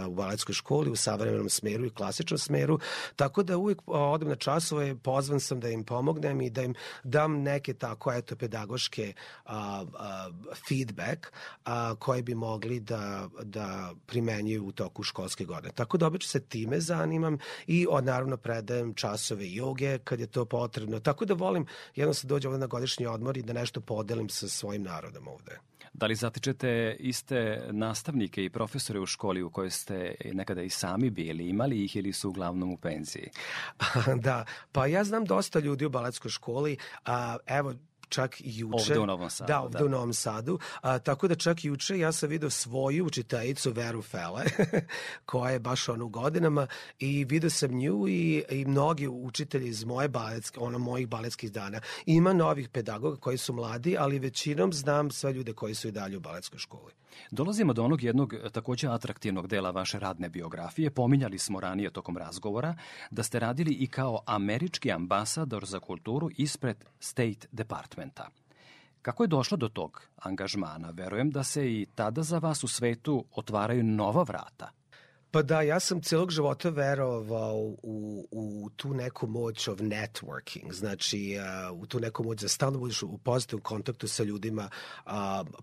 u 0.08 0.14
baletskoj 0.14 0.54
školi 0.54 0.90
u 0.90 0.96
savremenom 0.96 1.48
smeru 1.48 1.84
i 1.86 1.90
klasičnom 1.90 2.38
smeru, 2.38 2.78
tako 3.16 3.42
da 3.42 3.56
uvijek 3.56 3.82
odem 3.86 4.28
na 4.28 4.36
časove, 4.36 4.96
pozvan 4.96 5.40
sam 5.40 5.60
da 5.60 5.68
im 5.68 5.84
pomognem 5.84 6.40
i 6.40 6.50
da 6.50 6.62
im 6.62 6.74
dam 7.04 7.42
neke 7.42 7.74
tako 7.74 8.12
eto 8.12 8.36
pedagoške 8.36 9.12
a, 9.44 9.84
a, 9.98 10.30
feedback 10.68 11.32
a, 11.64 11.94
koje 11.94 12.22
bi 12.22 12.34
mogli 12.34 12.80
da, 12.80 13.28
da 13.42 13.92
primenjuju 14.06 14.66
u 14.66 14.72
toku 14.72 15.02
školske 15.02 15.44
godine. 15.44 15.72
Tako 15.74 15.98
da 15.98 16.06
obično 16.06 16.28
se 16.28 16.40
time 16.40 16.80
zanimam 16.80 17.38
i 17.66 17.86
od, 17.90 18.04
naravno 18.04 18.36
predajem 18.36 18.94
časove 18.94 19.52
joge 19.52 19.98
kad 19.98 20.20
je 20.20 20.26
to 20.26 20.44
potrebno. 20.44 21.00
Tako 21.00 21.24
da 21.24 21.34
volim 21.34 21.66
jedno 21.94 22.14
se 22.14 22.26
dođe 22.26 22.48
ovde 22.48 22.58
na 22.58 22.66
godišnji 22.66 23.06
odmor 23.06 23.36
i 23.36 23.42
da 23.42 23.52
nešto 23.52 23.80
podelim 23.80 24.28
sa 24.28 24.48
svojim 24.48 24.82
narodom 24.82 25.28
ovde. 25.28 25.73
Da 25.94 26.06
li 26.06 26.14
zatičete 26.14 26.96
iste 26.98 27.68
nastavnike 27.70 28.44
i 28.44 28.50
profesore 28.50 29.00
u 29.00 29.06
školi 29.06 29.42
u 29.42 29.50
kojoj 29.50 29.70
ste 29.70 30.14
nekada 30.32 30.62
i 30.62 30.70
sami 30.70 31.10
bili? 31.10 31.48
Imali 31.48 31.84
ih 31.84 31.96
ili 31.96 32.12
su 32.12 32.28
uglavnom 32.28 32.72
u 32.72 32.76
penziji? 32.76 33.30
da, 34.26 34.44
pa 34.72 34.86
ja 34.86 35.04
znam 35.04 35.24
dosta 35.24 35.58
ljudi 35.58 35.84
u 35.84 35.90
baletskoj 35.90 36.30
školi. 36.30 36.76
A, 37.04 37.36
evo, 37.46 37.74
čak 38.08 38.40
i 38.40 38.58
juče. 38.58 38.74
Ovde 38.74 38.98
u 38.98 39.06
Novom 39.06 39.30
Sadu. 39.30 39.48
Da, 39.48 39.60
ovde 39.60 39.78
da. 39.78 39.84
u 39.84 39.88
Novom 39.88 40.14
Sadu. 40.14 40.58
A, 40.80 40.98
tako 40.98 41.28
da 41.28 41.34
čak 41.34 41.64
juče 41.64 41.98
ja 41.98 42.12
sam 42.12 42.28
video 42.28 42.50
svoju 42.50 43.06
učiteljicu 43.06 43.72
Veru 43.72 44.02
Fele, 44.02 44.44
koja 45.26 45.50
je 45.50 45.58
baš 45.58 45.88
ono 45.88 46.04
u 46.04 46.08
godinama 46.08 46.66
i 46.98 47.24
video 47.24 47.50
sam 47.50 47.70
nju 47.70 48.08
i, 48.08 48.44
i 48.50 48.64
mnogi 48.64 49.08
učitelji 49.08 49.68
iz 49.68 49.84
moje 49.84 50.08
baletske, 50.08 50.60
ono 50.60 50.78
mojih 50.78 51.08
baletskih 51.08 51.52
dana. 51.52 51.80
Ima 52.06 52.32
novih 52.32 52.68
pedagoga 52.68 53.16
koji 53.16 53.38
su 53.38 53.52
mladi, 53.52 53.96
ali 53.98 54.18
većinom 54.18 54.72
znam 54.72 55.10
sve 55.10 55.32
ljude 55.32 55.52
koji 55.52 55.74
su 55.74 55.88
i 55.88 55.92
dalje 55.92 56.16
u 56.16 56.20
baletskoj 56.20 56.58
školi. 56.58 56.92
Dolazimo 57.30 57.72
do 57.72 57.84
onog 57.84 58.02
jednog 58.02 58.34
takođe 58.52 58.88
atraktivnog 58.88 59.46
dela 59.46 59.70
vaše 59.70 59.98
radne 59.98 60.28
biografije. 60.28 60.90
Pominjali 60.90 61.38
smo 61.38 61.60
ranije 61.60 61.90
tokom 61.90 62.16
razgovora 62.16 62.74
da 63.10 63.22
ste 63.22 63.38
radili 63.38 63.72
i 63.72 63.86
kao 63.86 64.20
američki 64.26 64.92
ambasador 64.92 65.64
za 65.64 65.80
kulturu 65.80 66.30
ispred 66.36 66.84
State 67.00 67.46
Departmenta. 67.94 68.28
Kako 69.02 69.22
je 69.24 69.28
došlo 69.28 69.56
do 69.56 69.68
tog 69.68 70.02
angažmana? 70.16 70.90
Verujem 70.90 71.30
da 71.30 71.42
se 71.42 71.72
i 71.72 71.86
tada 71.94 72.22
za 72.22 72.38
vas 72.38 72.64
u 72.64 72.68
svetu 72.68 73.24
otvaraju 73.36 73.84
nova 73.84 74.22
vrata– 74.22 74.70
Pa 75.34 75.42
da, 75.42 75.60
ja 75.60 75.80
sam 75.80 76.02
celog 76.02 76.30
života 76.30 76.68
verovao 76.68 77.56
u, 77.82 78.28
u 78.30 78.70
tu 78.76 78.94
neku 78.94 79.26
moć 79.26 79.68
of 79.68 79.78
networking, 79.78 80.72
znači 80.72 81.36
uh, 81.72 81.80
u 81.80 81.86
tu 81.86 82.00
neku 82.00 82.24
moć 82.24 82.40
da 82.40 82.48
stalno 82.48 82.78
budeš 82.78 83.02
u 83.02 83.18
pozitivnom 83.18 83.62
kontaktu 83.62 84.08
sa 84.08 84.22
ljudima 84.22 84.70
uh, 85.06 85.12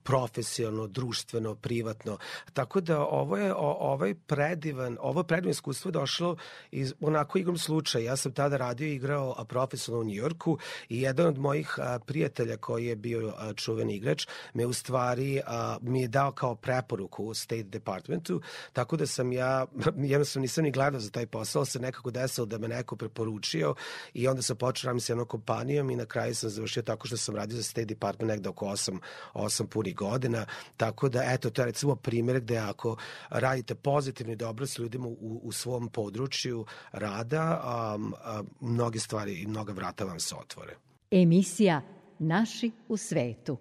profesionalno, 0.04 0.88
društveno, 0.88 1.56
privatno. 1.56 2.18
Tako 2.54 2.82
da 2.82 3.00
ovo 3.00 3.38
je 3.38 3.54
o, 3.54 3.78
ovaj 3.80 4.14
predivan, 4.14 4.98
ovo 5.02 5.24
predivan 5.24 5.52
iskustvo 5.52 5.90
je 5.90 5.94
došlo 5.94 6.36
iz 6.72 6.94
onako 7.02 7.38
igrom 7.38 7.58
slučaja. 7.58 8.06
Ja 8.06 8.16
sam 8.16 8.34
tada 8.34 8.58
radio 8.58 8.88
i 8.88 8.96
igrao 8.96 9.46
profesionalno 9.46 10.02
u 10.02 10.10
Njujorku 10.10 10.58
i 10.90 11.02
jedan 11.02 11.28
od 11.28 11.38
mojih 11.38 11.80
a, 11.80 12.00
prijatelja 12.00 12.58
koji 12.58 12.86
je 12.86 12.96
bio 12.96 13.34
a, 13.38 13.54
čuveni 13.54 13.96
igrač 13.96 14.28
me 14.54 14.66
u 14.66 14.74
stvari 14.74 15.42
a, 15.46 15.78
mi 15.82 16.02
je 16.02 16.08
dao 16.08 16.32
kao 16.32 16.56
preporuku 16.56 17.26
u 17.26 17.34
State 17.34 17.64
Departmentu, 17.64 18.42
tako 18.74 18.98
da 18.98 19.08
sam 19.08 19.32
ja 19.32 19.61
jednostavno 20.13 20.41
nisam 20.41 20.63
ni 20.63 20.71
gledao 20.71 21.00
za 21.00 21.10
taj 21.10 21.26
posao, 21.26 21.65
se 21.65 21.80
nekako 21.80 22.12
desilo 22.12 22.45
da 22.45 22.58
me 22.58 22.67
neko 22.67 22.95
preporučio 22.95 23.76
i 24.13 24.28
onda 24.28 24.41
sam 24.41 24.58
počeo 24.58 24.88
radim 24.88 25.00
sa 25.00 25.13
jednom 25.13 25.28
kompanijom 25.28 25.89
i 25.89 25.95
na 25.95 26.06
kraju 26.06 26.36
sam 26.36 26.50
završio 26.50 26.84
tako 26.84 27.08
što 27.08 27.17
sam 27.17 27.36
radio 27.36 27.58
za 27.58 27.63
State 27.63 27.86
Department 27.86 28.30
negde 28.30 28.50
oko 28.50 28.65
8, 28.65 28.97
8 29.34 29.65
punih 29.65 29.95
godina, 29.95 30.45
tako 30.78 31.10
da 31.10 31.24
eto, 31.26 31.50
to 31.50 31.62
je 31.62 31.65
recimo 31.65 31.95
primjer 31.95 32.39
gde 32.39 32.58
ako 32.58 32.97
radite 33.30 33.76
pozitivno 33.76 34.34
i 34.34 34.36
dobro 34.36 34.67
sa 34.67 34.82
ljudima 34.82 35.08
u, 35.08 35.41
u 35.43 35.52
svom 35.52 35.89
području 35.89 36.65
rada, 36.91 37.63
um, 37.95 38.13
um, 38.39 38.50
mnoge 38.62 39.00
stvari 39.00 39.41
i 39.41 39.47
mnoga 39.47 39.74
vrata 39.74 40.06
vam 40.06 40.19
se 40.19 40.36
otvore. 40.36 40.76
Emisija 41.12 41.82
Naši 42.24 42.71
u 42.88 42.97
svetu. 42.97 43.58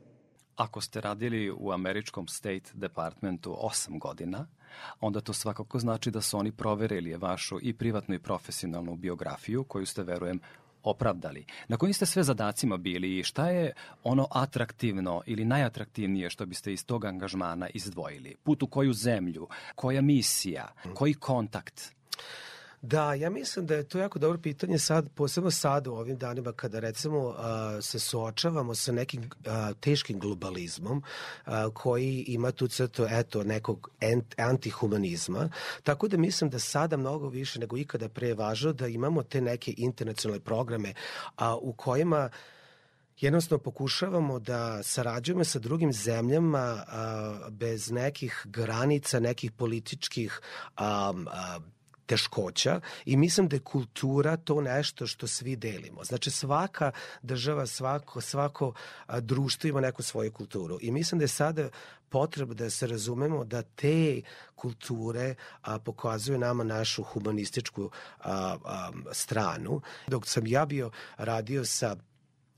Ako 0.57 0.81
ste 0.81 1.01
radili 1.01 1.51
u 1.51 1.73
američkom 1.73 2.29
State 2.29 2.71
Departmentu 2.75 3.57
8 3.63 3.99
godina, 3.99 4.47
onda 5.01 5.21
to 5.21 5.33
svakako 5.33 5.79
znači 5.79 6.11
da 6.11 6.21
su 6.21 6.39
oni 6.39 6.53
proverili 6.53 7.17
vašu 7.17 7.59
i 7.63 7.73
privatnu 7.73 8.15
i 8.15 8.19
profesionalnu 8.19 8.97
biografiju 8.97 9.65
koju 9.65 9.87
ste, 9.87 10.03
verujem, 10.03 10.41
opravdali. 10.83 11.45
Na 11.69 11.77
kojim 11.77 11.95
ste 11.95 12.07
sve 12.07 12.23
zadacima 12.23 12.77
bili 12.77 13.19
i 13.19 13.23
šta 13.23 13.51
je 13.51 13.73
ono 14.05 14.27
atraktivno 14.31 15.23
ili 15.27 15.45
najatraktivnije 15.45 16.31
što 16.31 16.47
biste 16.47 16.73
iz 16.73 16.87
tog 16.87 17.05
angažmana 17.05 17.69
izdvojili? 17.75 18.37
Put 18.43 18.63
u 18.63 18.67
koju 18.67 18.93
zemlju? 18.93 19.49
Koja 19.75 20.03
misija? 20.03 20.73
Koji 20.95 21.15
kontakt? 21.15 21.93
Da, 22.83 23.15
ja 23.15 23.31
mislim 23.31 23.67
da 23.67 23.75
je 23.75 23.89
to 23.89 23.99
jako 23.99 24.19
dobro 24.19 24.39
pitanje 24.39 24.79
sad, 24.79 25.09
posebno 25.15 25.51
sad 25.51 25.87
u 25.87 25.93
ovim 25.93 26.19
danima 26.19 26.53
kada 26.53 26.81
recimo 26.81 27.19
uh, 27.29 27.35
se 27.81 27.99
suočavamo 27.99 28.75
sa 28.75 28.93
nekim 28.93 29.21
uh, 29.23 29.77
teškim 29.81 30.19
globalizmom 30.19 31.03
uh, 31.47 31.53
koji 31.75 32.25
ima 32.29 32.53
tu 32.53 32.69
crto 32.69 33.07
eto 33.11 33.45
nekog 33.45 33.91
antihumanizma, 34.37 35.49
tako 35.83 36.09
da 36.09 36.17
mislim 36.17 36.51
da 36.51 36.59
sada 36.59 36.97
mnogo 36.97 37.29
više 37.29 37.61
nego 37.61 37.77
ikada 37.77 38.09
pre 38.09 38.29
je 38.29 38.35
važno 38.35 38.73
da 38.73 38.87
imamo 38.87 39.23
te 39.23 39.41
neke 39.41 39.75
internacionalne 39.77 40.41
programe 40.41 40.95
a, 41.37 41.57
u 41.57 41.73
kojima 41.73 42.31
jednostavno 43.21 43.63
pokušavamo 43.63 44.39
da 44.39 44.83
sarađujemo 44.83 45.45
sa 45.45 45.59
drugim 45.59 45.93
zemljama 45.93 46.85
a, 46.89 47.49
bez 47.51 47.91
nekih 47.91 48.43
granica, 48.45 49.21
nekih 49.21 49.53
političkih 49.53 50.41
a, 50.77 51.13
a, 51.27 51.59
teškoća 52.11 52.81
i 53.05 53.17
mislim 53.17 53.49
da 53.49 53.57
je 53.57 53.61
kultura 53.61 54.37
to 54.37 54.61
nešto 54.61 55.07
što 55.07 55.27
svi 55.27 55.57
delimo. 55.57 56.05
Znači 56.05 56.31
svaka 56.31 56.93
država, 57.23 57.67
svako, 57.67 58.21
svako 58.21 58.73
društvo 59.21 59.69
ima 59.69 59.81
neku 59.81 60.03
svoju 60.03 60.33
kulturu 60.33 60.79
i 60.81 60.91
mislim 60.91 61.19
da 61.19 61.25
je 61.25 61.29
sada 61.29 61.69
potreba 62.09 62.55
da 62.55 62.71
se 62.71 62.87
razumemo 62.87 63.45
da 63.45 63.63
te 63.63 64.23
kulture 64.55 65.35
a, 65.63 65.79
pokazuju 65.79 66.39
nama 66.39 66.65
našu 66.65 67.03
humanističku 67.03 67.91
a, 68.19 68.57
a, 68.65 68.91
stranu. 69.13 69.81
Dok 70.07 70.27
sam 70.27 70.47
ja 70.47 70.67
bio 70.67 70.91
radio 71.17 71.65
sa 71.65 71.97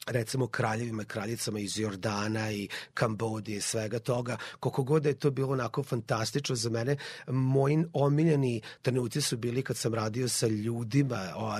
recimo 0.06 0.46
kraljevima 0.46 1.02
i 1.02 1.06
kraljicama 1.06 1.58
iz 1.60 1.78
Jordana 1.78 2.52
i 2.52 2.68
Kambodije 2.94 3.58
i 3.58 3.60
svega 3.60 3.98
toga, 3.98 4.36
koliko 4.60 4.82
god 4.82 5.02
da 5.02 5.08
je 5.08 5.18
to 5.18 5.30
bilo 5.30 5.52
onako 5.52 5.82
fantastično 5.82 6.56
za 6.56 6.70
mene, 6.70 6.96
moji 7.26 7.84
omiljeni 7.92 8.60
trenuci 8.82 9.20
su 9.20 9.36
bili 9.36 9.62
kad 9.62 9.76
sam 9.76 9.94
radio 9.94 10.28
sa 10.28 10.46
ljudima 10.46 11.28
o, 11.36 11.58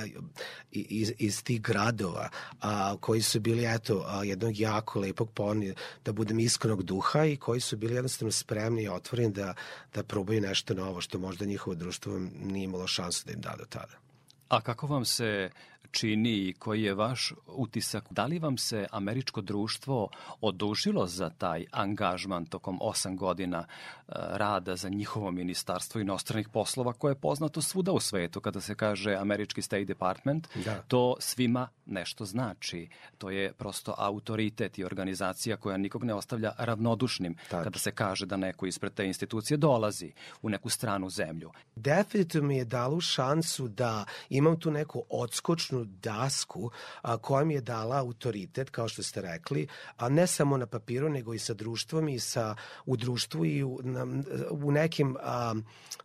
iz, 0.70 1.12
iz 1.18 1.42
tih 1.44 1.62
gradova, 1.62 2.28
a, 2.60 2.96
koji 3.00 3.22
su 3.22 3.40
bili 3.40 3.64
eto, 3.74 4.04
a, 4.06 4.24
jednog 4.24 4.58
jako 4.58 5.00
lepog 5.00 5.30
poni, 5.30 5.74
da 6.04 6.12
budem 6.12 6.40
iskrenog 6.40 6.82
duha 6.82 7.24
i 7.24 7.36
koji 7.36 7.60
su 7.60 7.76
bili 7.76 7.94
jednostavno 7.94 8.32
spremni 8.32 8.82
i 8.82 8.88
otvoreni 8.88 9.32
da, 9.32 9.54
da 9.94 10.02
probaju 10.02 10.40
nešto 10.40 10.74
novo 10.74 11.00
što 11.00 11.18
možda 11.18 11.44
njihovo 11.44 11.74
društvo 11.74 12.18
nije 12.42 12.64
imalo 12.64 12.86
šansu 12.86 13.26
da 13.26 13.32
im 13.32 13.40
da 13.40 13.54
do 13.58 13.64
tada. 13.64 14.02
A 14.48 14.60
kako 14.60 14.86
vam 14.86 15.04
se 15.04 15.50
čini 15.92 16.30
i 16.30 16.52
koji 16.52 16.82
je 16.82 16.94
vaš 16.94 17.32
utisak? 17.46 18.04
Da 18.10 18.26
li 18.26 18.38
vam 18.38 18.58
se 18.58 18.86
američko 18.90 19.40
društvo 19.40 20.08
odužilo 20.40 21.06
za 21.06 21.30
taj 21.30 21.66
angažman 21.70 22.46
tokom 22.46 22.78
osam 22.80 23.16
godina 23.16 23.58
e, 23.58 24.12
rada 24.14 24.76
za 24.76 24.88
njihovo 24.88 25.30
ministarstvo 25.30 26.00
inostranih 26.00 26.48
poslova 26.48 26.92
koje 26.92 27.10
je 27.10 27.20
poznato 27.20 27.62
svuda 27.62 27.92
u 27.92 28.00
svetu 28.00 28.40
kada 28.40 28.60
se 28.60 28.74
kaže 28.74 29.14
američki 29.14 29.62
State 29.62 29.84
Department? 29.84 30.48
Da. 30.64 30.82
To 30.88 31.16
svima 31.20 31.68
nešto 31.86 32.24
znači. 32.24 32.88
To 33.18 33.30
je 33.30 33.52
prosto 33.52 33.94
autoritet 33.98 34.78
i 34.78 34.84
organizacija 34.84 35.56
koja 35.56 35.76
nikog 35.76 36.04
ne 36.04 36.14
ostavlja 36.14 36.52
ravnodušnim 36.58 37.34
Tač. 37.34 37.64
kada 37.64 37.78
se 37.78 37.90
kaže 37.90 38.26
da 38.26 38.36
neko 38.36 38.66
ispred 38.66 38.94
te 38.94 39.06
institucije 39.06 39.56
dolazi 39.56 40.12
u 40.42 40.48
neku 40.48 40.68
stranu 40.68 41.10
zemlju. 41.10 41.50
Definitivno 41.76 42.48
mi 42.48 42.56
je 42.56 42.64
dalo 42.64 43.00
šansu 43.00 43.68
da 43.68 44.04
imam 44.30 44.60
tu 44.60 44.70
neku 44.70 45.04
odskočnu 45.10 45.81
ličnu 45.82 45.98
dasku 46.02 46.70
a, 47.02 47.16
koja 47.16 47.44
mi 47.44 47.54
je 47.54 47.60
dala 47.60 47.96
autoritet, 47.96 48.70
kao 48.70 48.88
što 48.88 49.02
ste 49.02 49.20
rekli, 49.20 49.68
a 49.96 50.08
ne 50.08 50.26
samo 50.26 50.56
na 50.56 50.66
papiru, 50.66 51.08
nego 51.08 51.34
i 51.34 51.38
sa 51.38 51.54
društvom 51.54 52.08
i 52.08 52.18
sa, 52.18 52.56
u 52.86 52.96
društvu 52.96 53.44
i 53.44 53.62
u, 53.62 53.80
na, 53.82 54.06
u 54.50 54.72
nekim 54.72 55.16
a, 55.20 55.54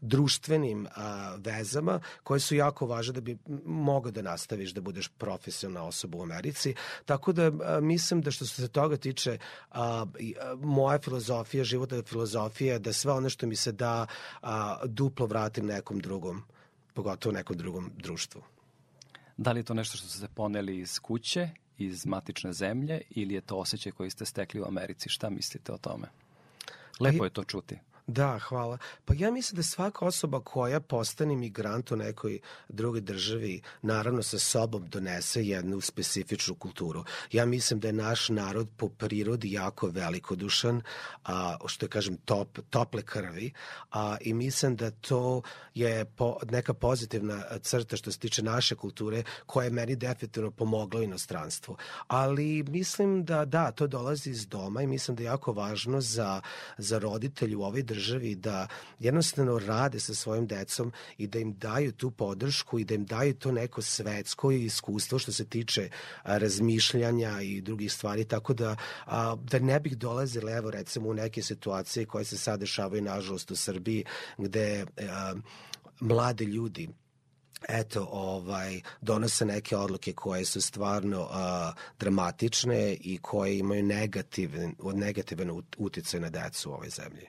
društvenim 0.01 0.87
a, 0.95 1.35
vezama 1.37 1.99
koje 2.23 2.39
su 2.39 2.55
jako 2.55 2.85
važne 2.85 3.13
da 3.13 3.21
bi 3.21 3.37
mogao 3.65 4.11
da 4.11 4.21
nastaviš 4.21 4.73
da 4.73 4.81
budeš 4.81 5.09
profesionalna 5.17 5.87
osoba 5.87 6.17
u 6.17 6.23
Americi. 6.23 6.75
Tako 7.05 7.33
da 7.33 7.51
a, 7.51 7.79
mislim 7.81 8.21
da 8.21 8.31
što 8.31 8.45
se 8.45 8.67
toga 8.67 8.97
tiče 8.97 9.37
a, 9.71 10.05
a, 10.05 10.55
moja 10.55 10.99
filozofija, 10.99 11.63
životna 11.63 12.03
filozofija 12.03 12.79
da 12.79 12.93
sve 12.93 13.11
ono 13.11 13.29
što 13.29 13.47
mi 13.47 13.55
se 13.55 13.71
da 13.71 14.07
a, 14.41 14.77
duplo 14.85 15.25
vratim 15.25 15.65
nekom 15.65 15.99
drugom, 15.99 16.43
pogotovo 16.93 17.33
nekom 17.33 17.57
drugom 17.57 17.91
društvu. 17.97 18.56
Da 19.37 19.51
li 19.51 19.59
je 19.59 19.63
to 19.63 19.73
nešto 19.73 19.97
što 19.97 20.07
ste 20.07 20.27
poneli 20.27 20.79
iz 20.79 20.99
kuće, 20.99 21.49
iz 21.77 22.05
matične 22.05 22.53
zemlje 22.53 23.01
ili 23.09 23.33
je 23.33 23.41
to 23.41 23.57
osjećaj 23.57 23.91
koji 23.91 24.09
ste 24.09 24.25
stekli 24.25 24.61
u 24.61 24.65
Americi? 24.65 25.09
Šta 25.09 25.29
mislite 25.29 25.71
o 25.71 25.77
tome? 25.77 26.07
Lepo 26.99 27.23
je 27.23 27.29
to 27.29 27.43
čuti. 27.43 27.79
Da, 28.07 28.39
hvala. 28.39 28.77
Pa 29.05 29.13
ja 29.17 29.31
mislim 29.31 29.55
da 29.55 29.63
svaka 29.63 30.05
osoba 30.05 30.39
koja 30.39 30.79
postane 30.79 31.35
migrant 31.35 31.91
u 31.91 31.95
nekoj 31.95 32.39
drugoj 32.69 33.01
državi 33.01 33.61
naravno 33.81 34.23
sa 34.23 34.39
sobom 34.39 34.89
donese 34.89 35.43
jednu 35.43 35.81
specifičnu 35.81 36.55
kulturu. 36.55 37.03
Ja 37.31 37.45
mislim 37.45 37.79
da 37.79 37.87
je 37.87 37.93
naš 37.93 38.29
narod 38.29 38.67
po 38.77 38.89
prirodi 38.89 39.51
jako 39.51 39.87
velikodušan, 39.87 40.81
a, 41.25 41.57
što 41.65 41.85
je 41.85 41.89
kažem 41.89 42.17
top, 42.17 42.59
tople 42.69 43.01
krvi 43.01 43.51
a, 43.91 44.17
i 44.21 44.33
mislim 44.33 44.75
da 44.75 44.91
to 44.91 45.41
je 45.73 46.05
po, 46.05 46.37
neka 46.51 46.73
pozitivna 46.73 47.43
crta 47.61 47.97
što 47.97 48.11
se 48.11 48.19
tiče 48.19 48.43
naše 48.43 48.75
kulture 48.75 49.23
koja 49.45 49.65
je 49.65 49.71
meni 49.71 49.95
definitivno 49.95 50.51
pomogla 50.51 50.99
u 50.99 51.03
inostranstvu. 51.03 51.77
Ali 52.07 52.63
mislim 52.63 53.25
da 53.25 53.45
da, 53.45 53.71
to 53.71 53.87
dolazi 53.87 54.29
iz 54.29 54.47
doma 54.47 54.81
i 54.81 54.87
mislim 54.87 55.15
da 55.17 55.23
je 55.23 55.27
jako 55.27 55.53
važno 55.53 56.01
za, 56.01 56.41
za 56.77 56.99
roditelju 56.99 57.59
u 57.59 57.63
ovoj 57.63 57.83
državi 57.83 57.96
državi 57.97 58.35
da 58.35 58.67
jednostavno 58.99 59.59
rade 59.59 59.99
sa 59.99 60.13
svojim 60.13 60.47
decom 60.47 60.91
i 61.17 61.27
da 61.27 61.39
im 61.39 61.53
daju 61.57 61.91
tu 61.91 62.11
podršku 62.11 62.79
i 62.79 62.85
da 62.85 62.95
im 62.95 63.05
daju 63.05 63.33
to 63.33 63.51
neko 63.51 63.81
svetsko 63.81 64.51
iskustvo 64.51 65.19
što 65.19 65.31
se 65.31 65.45
tiče 65.45 65.89
razmišljanja 66.23 67.41
i 67.41 67.61
drugih 67.61 67.93
stvari, 67.93 68.25
tako 68.25 68.53
da, 68.53 68.75
a, 69.05 69.35
da 69.35 69.59
ne 69.59 69.79
bih 69.79 69.97
dolazila, 69.97 70.51
evo 70.51 70.71
recimo 70.71 71.09
u 71.09 71.13
neke 71.13 71.41
situacije 71.41 72.05
koje 72.05 72.25
se 72.25 72.37
sad 72.37 72.59
dešavaju 72.59 73.01
nažalost 73.01 73.51
u 73.51 73.55
Srbiji, 73.55 74.05
gde 74.37 74.85
a, 74.85 75.33
mlade 75.99 76.45
ljudi 76.45 76.89
eto, 77.67 78.07
ovaj, 78.11 78.81
donose 79.01 79.45
neke 79.45 79.77
odluke 79.77 80.13
koje 80.13 80.45
su 80.45 80.61
stvarno 80.61 81.27
a, 81.31 81.71
dramatične 81.99 82.93
i 82.93 83.17
koje 83.21 83.57
imaju 83.57 83.83
negativan, 83.83 84.75
negativan 84.93 85.61
uticaj 85.77 86.19
na 86.19 86.29
decu 86.29 86.69
u 86.69 86.73
ovoj 86.73 86.89
zemlji. 86.89 87.27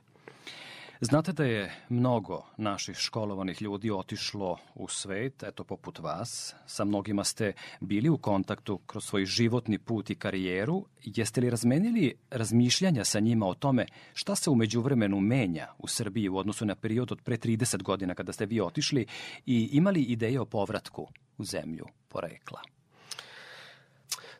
Znate 1.01 1.33
da 1.33 1.45
je 1.45 1.73
mnogo 1.89 2.45
naših 2.57 2.97
školovanih 2.97 3.63
ljudi 3.63 3.91
otišlo 3.91 4.59
u 4.75 4.89
svet, 4.89 5.43
eto 5.43 5.65
poput 5.65 5.99
vas. 5.99 6.55
Sa 6.67 6.85
mnogima 6.85 7.25
ste 7.25 7.53
bili 7.81 8.09
u 8.09 8.19
kontaktu 8.19 8.79
kroz 8.79 9.05
svoj 9.05 9.25
životni 9.25 9.79
put 9.79 10.11
i 10.11 10.15
karijeru. 10.15 10.87
Jeste 11.05 11.41
li 11.41 11.51
razmenili 11.51 12.15
razmišljanja 12.31 13.05
sa 13.05 13.21
njima 13.21 13.47
o 13.47 13.55
tome 13.55 13.87
šta 14.15 14.35
se 14.35 14.51
umeđu 14.51 14.81
vremenu 14.81 15.21
menja 15.21 15.67
u 15.79 15.89
Srbiji 15.89 16.29
u 16.29 16.37
odnosu 16.37 16.67
na 16.67 16.75
period 16.75 17.13
od 17.13 17.23
pre 17.23 17.37
30 17.37 17.83
godina 17.83 18.15
kada 18.15 18.33
ste 18.33 18.47
vi 18.47 18.61
otišli 18.61 19.07
i 19.47 19.69
imali 19.73 20.03
ideje 20.03 20.41
o 20.41 20.45
povratku 20.45 21.09
u 21.39 21.45
zemlju 21.45 21.87
porekla? 22.09 22.61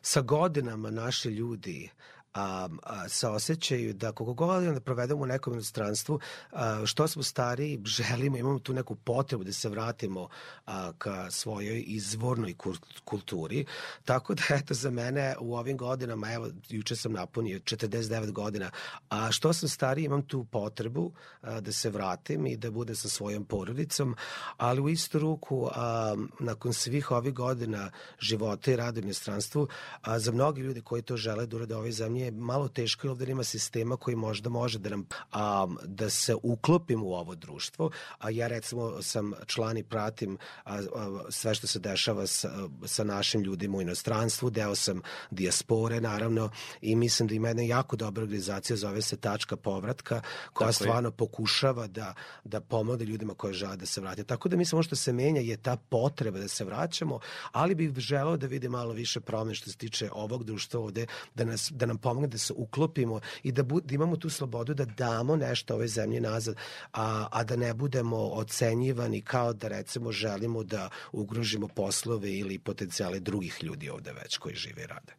Sa 0.01 0.21
godinama 0.21 0.91
naši 0.91 1.29
ljudi 1.29 1.89
a, 2.33 2.69
a, 2.83 3.09
sa 3.09 3.31
osjećaju 3.31 3.93
da 3.93 4.11
koliko 4.11 4.33
godina 4.33 4.73
da 4.73 4.79
provedemo 4.79 5.21
u 5.21 5.25
nekom 5.25 5.53
inostranstvu, 5.53 6.19
a, 6.51 6.85
što 6.85 7.07
smo 7.07 7.23
stariji, 7.23 7.81
želimo, 7.85 8.37
imamo 8.37 8.59
tu 8.59 8.73
neku 8.73 8.95
potrebu 8.95 9.43
da 9.43 9.53
se 9.53 9.69
vratimo 9.69 10.27
a, 10.65 10.91
ka 10.97 11.31
svojoj 11.31 11.83
izvornoj 11.87 12.55
kulturi. 13.03 13.65
Tako 14.05 14.33
da, 14.33 14.43
eto, 14.49 14.73
za 14.73 14.89
mene 14.89 15.35
u 15.39 15.55
ovim 15.55 15.77
godinama, 15.77 16.33
evo, 16.33 16.47
juče 16.69 16.95
sam 16.95 17.13
napunio 17.13 17.59
49 17.59 18.31
godina, 18.31 18.71
a 19.09 19.31
što 19.31 19.53
sam 19.53 19.69
stariji, 19.69 20.05
imam 20.05 20.21
tu 20.21 20.43
potrebu 20.43 21.11
a, 21.41 21.59
da 21.61 21.71
se 21.71 21.89
vratim 21.89 22.47
i 22.47 22.57
da 22.57 22.71
budem 22.71 22.95
sa 22.95 23.09
svojom 23.09 23.45
porodicom, 23.45 24.15
ali 24.57 24.81
u 24.81 24.89
istu 24.89 25.19
ruku, 25.19 25.69
a, 25.75 26.15
nakon 26.39 26.73
svih 26.73 27.11
ovih 27.11 27.33
godina 27.33 27.91
života 28.19 28.71
i 28.71 28.75
rada 28.75 28.99
u 28.99 29.03
inostranstvu, 29.03 29.67
a, 30.01 30.19
za 30.19 30.31
mnogi 30.31 30.61
ljudi 30.61 30.81
koji 30.81 31.01
to 31.01 31.17
žele 31.17 31.45
da 31.45 31.55
urade 31.55 31.75
ovoj 31.75 31.91
zemlji, 31.91 32.28
je 32.29 32.41
malo 32.41 32.67
teško 32.67 33.07
jer 33.07 33.11
ovde 33.11 33.25
nema 33.25 33.43
sistema 33.43 33.97
koji 33.97 34.15
možda 34.15 34.49
može 34.49 34.79
da 34.79 34.89
nam 34.89 35.07
a, 35.31 35.67
da 35.85 36.09
se 36.09 36.35
uklopimo 36.43 37.05
u 37.05 37.13
ovo 37.13 37.35
društvo, 37.35 37.91
a 38.17 38.29
ja 38.29 38.47
recimo 38.47 39.01
sam 39.01 39.33
član 39.45 39.77
i 39.77 39.83
pratim 39.83 40.37
a, 40.63 40.75
a, 40.75 41.21
sve 41.29 41.55
što 41.55 41.67
se 41.67 41.79
dešava 41.79 42.27
sa, 42.27 42.49
sa 42.85 43.03
našim 43.03 43.41
ljudima 43.41 43.77
u 43.77 43.81
inostranstvu, 43.81 44.49
deo 44.49 44.75
sam 44.75 45.01
dijaspore 45.31 46.01
naravno 46.01 46.49
i 46.81 46.95
mislim 46.95 47.27
da 47.27 47.35
ima 47.35 47.47
jedna 47.47 47.63
jako 47.63 47.95
dobra 47.95 48.23
organizacija, 48.23 48.77
zove 48.77 49.01
se 49.01 49.17
Tačka 49.17 49.55
povratka, 49.55 50.21
koja 50.53 50.67
Tako 50.67 50.83
stvarno 50.83 51.09
je. 51.09 51.11
pokušava 51.11 51.87
da, 51.87 52.13
da 52.43 52.61
pomogne 52.61 53.05
ljudima 53.05 53.33
koji 53.33 53.53
žele 53.53 53.77
da 53.77 53.85
se 53.85 54.01
vrate. 54.01 54.23
Tako 54.23 54.49
da 54.49 54.57
mislim 54.57 54.77
ono 54.77 54.83
što 54.83 54.95
se 54.95 55.13
menja 55.13 55.41
je 55.41 55.57
ta 55.57 55.77
potreba 55.77 56.39
da 56.39 56.47
se 56.47 56.65
vraćamo, 56.65 57.19
ali 57.51 57.75
bih 57.75 57.93
želeo 57.97 58.37
da 58.37 58.47
vidim 58.47 58.71
malo 58.71 58.93
više 58.93 59.19
promene 59.19 59.55
što 59.55 59.71
se 59.71 59.77
tiče 59.77 60.09
ovog 60.11 60.43
društva 60.43 60.79
ovde, 60.79 61.05
da, 61.35 61.45
nas, 61.45 61.71
da 61.75 61.85
nam 61.85 61.97
pomogne 62.09 62.27
da 62.27 62.37
se 62.37 62.53
uklopimo 62.53 63.19
i 63.43 63.51
da, 63.51 63.63
bu, 63.63 63.81
da 63.81 63.95
imamo 63.95 64.17
tu 64.17 64.29
slobodu 64.29 64.73
da 64.73 64.85
damo 64.85 65.35
nešto 65.35 65.75
ove 65.75 65.87
zemlje 65.87 66.21
nazad, 66.21 66.55
a, 66.93 67.27
a 67.31 67.43
da 67.43 67.55
ne 67.55 67.73
budemo 67.73 68.17
ocenjivani 68.17 69.21
kao 69.21 69.53
da 69.53 69.67
recimo 69.67 70.11
želimo 70.11 70.63
da 70.63 70.89
ugrožimo 71.11 71.67
poslove 71.67 72.33
ili 72.33 72.59
potencijale 72.59 73.19
drugih 73.19 73.63
ljudi 73.63 73.89
ovde 73.89 74.13
već 74.13 74.37
koji 74.37 74.55
žive 74.55 74.83
i 74.83 74.87
rade. 74.87 75.13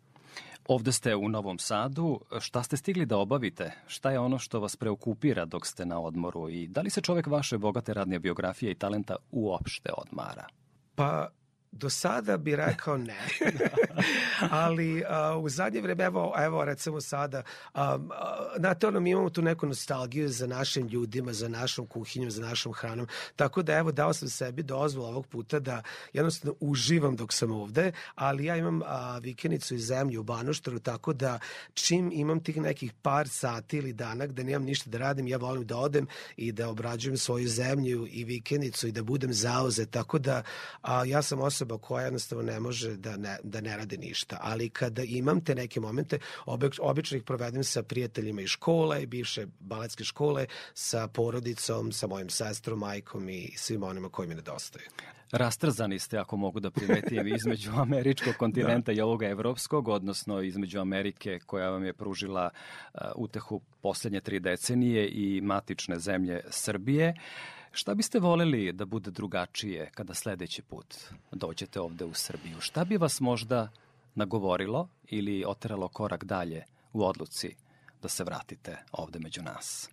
Ovde 0.69 0.93
ste 0.93 1.17
u 1.17 1.29
Novom 1.29 1.59
Sadu. 1.59 2.21
Šta 2.41 2.63
ste 2.63 2.77
stigli 2.77 3.07
da 3.07 3.17
obavite? 3.17 3.73
Šta 3.87 4.11
je 4.11 4.19
ono 4.19 4.39
što 4.39 4.61
vas 4.61 4.77
preokupira 4.77 5.45
dok 5.45 5.67
ste 5.67 5.87
na 5.87 6.01
odmoru 6.01 6.49
i 6.49 6.69
da 6.69 6.81
li 6.81 6.91
se 6.91 7.01
čovek 7.01 7.27
vaše 7.27 7.59
bogate 7.59 7.95
radne 7.95 8.19
biografije 8.19 8.73
i 8.73 8.79
talenta 8.79 9.17
uopšte 9.31 9.91
odmara? 9.97 10.47
Pa 10.95 11.29
Do 11.73 11.91
sada 11.91 12.37
bi 12.37 12.57
rekao 12.57 12.97
ne. 12.99 13.19
Ali 14.51 15.05
a, 15.09 15.37
u 15.39 15.49
zadnje 15.49 15.81
vreme, 15.81 16.05
evo, 16.05 16.35
evo 16.39 16.65
recimo 16.65 17.01
sada, 17.01 17.43
a, 17.75 17.99
a, 18.11 18.49
znate 18.59 18.87
ono, 18.87 19.01
mi 19.01 19.11
imamo 19.11 19.31
tu 19.31 19.43
neku 19.43 19.67
nostalgiju 19.67 20.29
za 20.29 20.47
našim 20.47 20.87
ljudima, 20.87 21.33
za 21.33 21.49
našom 21.49 21.87
kuhinjom, 21.87 22.31
za 22.31 22.43
našom 22.43 22.73
hranom, 22.73 23.07
tako 23.37 23.63
da 23.63 23.75
evo 23.75 23.93
dao 23.93 24.13
sam 24.13 24.29
sebi 24.29 24.63
dozvol 24.63 25.07
ovog 25.07 25.27
puta 25.27 25.59
da 25.59 25.83
jednostavno 26.13 26.55
uživam 26.61 27.17
dok 27.17 27.33
sam 27.33 27.51
ovde, 27.51 27.93
ali 28.15 28.45
ja 28.45 28.57
imam 28.57 28.83
a, 28.83 29.19
vikenicu 29.19 29.75
iz 29.75 29.87
zemlje 29.87 30.19
u 30.19 30.23
Banoštaru, 30.23 30.79
tako 30.79 31.13
da 31.13 31.39
čim 31.75 32.11
imam 32.13 32.41
tih 32.41 32.57
nekih 32.57 32.93
par 33.03 33.29
sati 33.29 33.77
ili 33.77 33.93
dana 33.93 34.27
gde 34.27 34.45
nemam 34.45 34.65
ništa 34.65 34.91
da 34.91 34.99
radim, 34.99 35.29
ja 35.29 35.37
volim 35.37 35.67
da 35.67 35.77
odem 35.77 36.07
i 36.37 36.53
da 36.53 36.69
obrađujem 36.69 37.17
svoju 37.17 37.49
zemlju 37.49 38.07
i 38.11 38.25
vikenicu 38.25 38.89
i 38.89 38.93
da 38.93 39.03
budem 39.03 39.33
zauzet, 39.33 39.91
tako 39.91 40.19
da 40.19 40.43
a, 40.83 41.05
ja 41.05 41.23
sam 41.23 41.41
osoba 41.41 41.60
osoba 41.61 41.79
koja 41.79 42.05
jednostavno 42.05 42.45
ne 42.45 42.61
može 42.61 42.97
da 42.97 43.17
ne, 43.17 43.39
da 43.43 43.61
ne 43.61 43.77
radi 43.77 43.99
ništa. 43.99 44.39
Ali 44.41 44.71
kada 44.71 45.03
imam 45.03 45.45
te 45.45 45.55
neke 45.55 45.81
momente, 45.81 46.19
obič, 46.47 46.79
obično 46.83 47.17
ih 47.17 47.23
provedem 47.23 47.65
sa 47.65 47.83
prijateljima 47.83 48.43
iz 48.43 48.49
škole, 48.49 49.07
bivše 49.07 49.47
baletske 49.61 50.05
škole, 50.05 50.47
sa 50.75 51.09
porodicom, 51.09 51.93
sa 51.93 52.07
mojim 52.07 52.31
sestrom, 52.31 52.79
majkom 52.79 53.29
i 53.29 53.53
svim 53.57 53.83
onima 53.83 54.09
koji 54.09 54.29
mi 54.29 54.35
nedostaju. 54.35 54.85
Rastrzani 55.33 55.99
ste, 55.99 56.19
ako 56.19 56.37
mogu 56.37 56.61
da 56.61 56.71
primetim, 56.71 57.27
između 57.37 57.71
američkog 57.77 58.35
kontinenta 58.39 58.93
da. 58.93 58.99
i 58.99 59.01
ovoga 59.01 59.29
evropskog, 59.29 59.89
odnosno 59.89 60.41
između 60.43 60.81
Amerike 60.81 61.39
koja 61.47 61.71
vam 61.71 61.85
je 61.85 61.93
pružila 61.93 62.51
uh, 62.51 63.01
utehu 63.17 63.61
poslednje 63.83 64.21
tri 64.21 64.41
decenije 64.41 65.09
i 65.09 65.41
matične 65.41 65.99
zemlje 65.99 66.41
Srbije. 66.51 67.15
Uh, 67.17 67.60
Šta 67.73 67.95
biste 67.95 68.19
voleli 68.19 68.73
da 68.73 68.85
bude 68.85 69.11
drugačije 69.11 69.91
kada 69.95 70.15
sledeći 70.15 70.63
put 70.63 70.97
dođete 71.33 71.81
ovde 71.81 72.05
u 72.05 72.15
Srbiju? 72.15 72.61
Šta 72.61 72.85
bi 72.85 72.97
vas 72.97 73.21
možda 73.21 73.69
nagovorilo 74.15 74.89
ili 75.09 75.45
oteralo 75.47 75.89
korak 75.89 76.25
dalje 76.25 76.65
u 76.93 77.05
odluci 77.05 77.57
da 78.03 78.09
se 78.09 78.25
vratite 78.25 78.79
ovde 78.93 79.19
među 79.19 79.43
nas? 79.43 79.91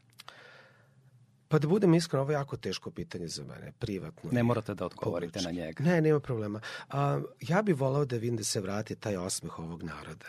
Pa 1.49 1.59
da 1.59 1.67
budem 1.67 1.93
iskren, 1.93 2.21
ovo 2.21 2.31
je 2.31 2.35
jako 2.35 2.57
teško 2.57 2.91
pitanje 2.91 3.27
za 3.27 3.43
mene, 3.43 3.71
privatno. 3.79 4.29
Ne 4.31 4.43
morate 4.43 4.73
da 4.73 4.85
odgovorite 4.85 5.41
na 5.41 5.51
njega. 5.51 5.83
Ne, 5.83 6.01
nema 6.01 6.19
problema. 6.19 6.61
A, 6.89 7.21
ja 7.41 7.61
bih 7.61 7.75
volao 7.75 8.05
da 8.05 8.15
vidim 8.15 8.37
da 8.37 8.43
se 8.43 8.61
vrati 8.61 8.95
taj 8.95 9.17
osmeh 9.17 9.59
ovog 9.59 9.83
naroda. 9.83 10.25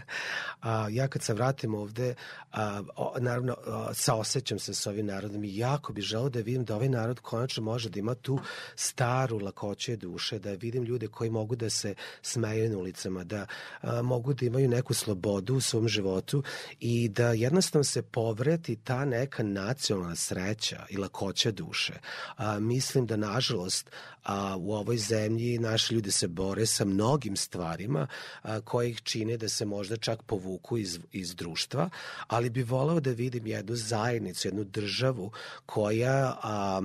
a, 0.60 0.88
ja 0.90 1.08
kad 1.08 1.22
se 1.22 1.34
vratim 1.34 1.74
ovde, 1.74 2.14
a, 2.52 2.82
o, 2.96 3.14
naravno, 3.18 3.56
a, 3.66 3.94
saosećam 3.94 4.58
se 4.58 4.74
sa 4.74 4.90
ovim 4.90 5.06
narodom 5.06 5.44
i 5.44 5.56
jako 5.56 5.92
bih 5.92 6.04
želao 6.04 6.28
da 6.28 6.40
vidim 6.40 6.64
da 6.64 6.74
ovaj 6.74 6.88
narod 6.88 7.20
konačno 7.20 7.62
može 7.62 7.90
da 7.90 7.98
ima 7.98 8.14
tu 8.14 8.38
staru 8.74 9.38
lakoće 9.38 9.96
duše, 9.96 10.38
da 10.38 10.52
vidim 10.52 10.84
ljude 10.84 11.08
koji 11.08 11.30
mogu 11.30 11.56
da 11.56 11.70
se 11.70 11.94
smeju 12.22 12.70
na 12.70 12.78
ulicama, 12.78 13.24
da 13.24 13.46
a, 13.80 14.02
mogu 14.02 14.34
da 14.34 14.46
imaju 14.46 14.68
neku 14.68 14.94
slobodu 14.94 15.54
u 15.54 15.60
svom 15.60 15.88
životu 15.88 16.42
i 16.80 17.08
da 17.08 17.32
jednostavno 17.32 17.84
se 17.84 18.02
povrati 18.02 18.76
ta 18.76 19.04
neka 19.04 19.42
nacionalna 19.42 20.16
sreća 20.16 20.47
i 20.90 20.96
lakoća 20.96 21.50
duše. 21.50 21.94
A, 22.36 22.58
mislim 22.58 23.06
da, 23.06 23.16
nažalost, 23.16 23.90
a, 24.24 24.56
u 24.58 24.72
ovoj 24.72 24.96
zemlji 24.96 25.58
naši 25.58 25.94
ljudi 25.94 26.10
se 26.10 26.28
bore 26.28 26.66
sa 26.66 26.84
mnogim 26.84 27.36
stvarima 27.36 28.06
a, 28.42 28.60
koje 28.60 28.90
ih 28.90 29.02
čine 29.02 29.36
da 29.36 29.48
se 29.48 29.64
možda 29.64 29.96
čak 29.96 30.22
povuku 30.22 30.78
iz, 30.78 30.98
iz 31.12 31.34
društva, 31.34 31.90
ali 32.26 32.50
bi 32.50 32.62
voleo 32.62 33.00
da 33.00 33.10
vidim 33.10 33.46
jednu 33.46 33.76
zajednicu, 33.76 34.48
jednu 34.48 34.64
državu 34.64 35.32
koja... 35.66 36.38
A, 36.42 36.80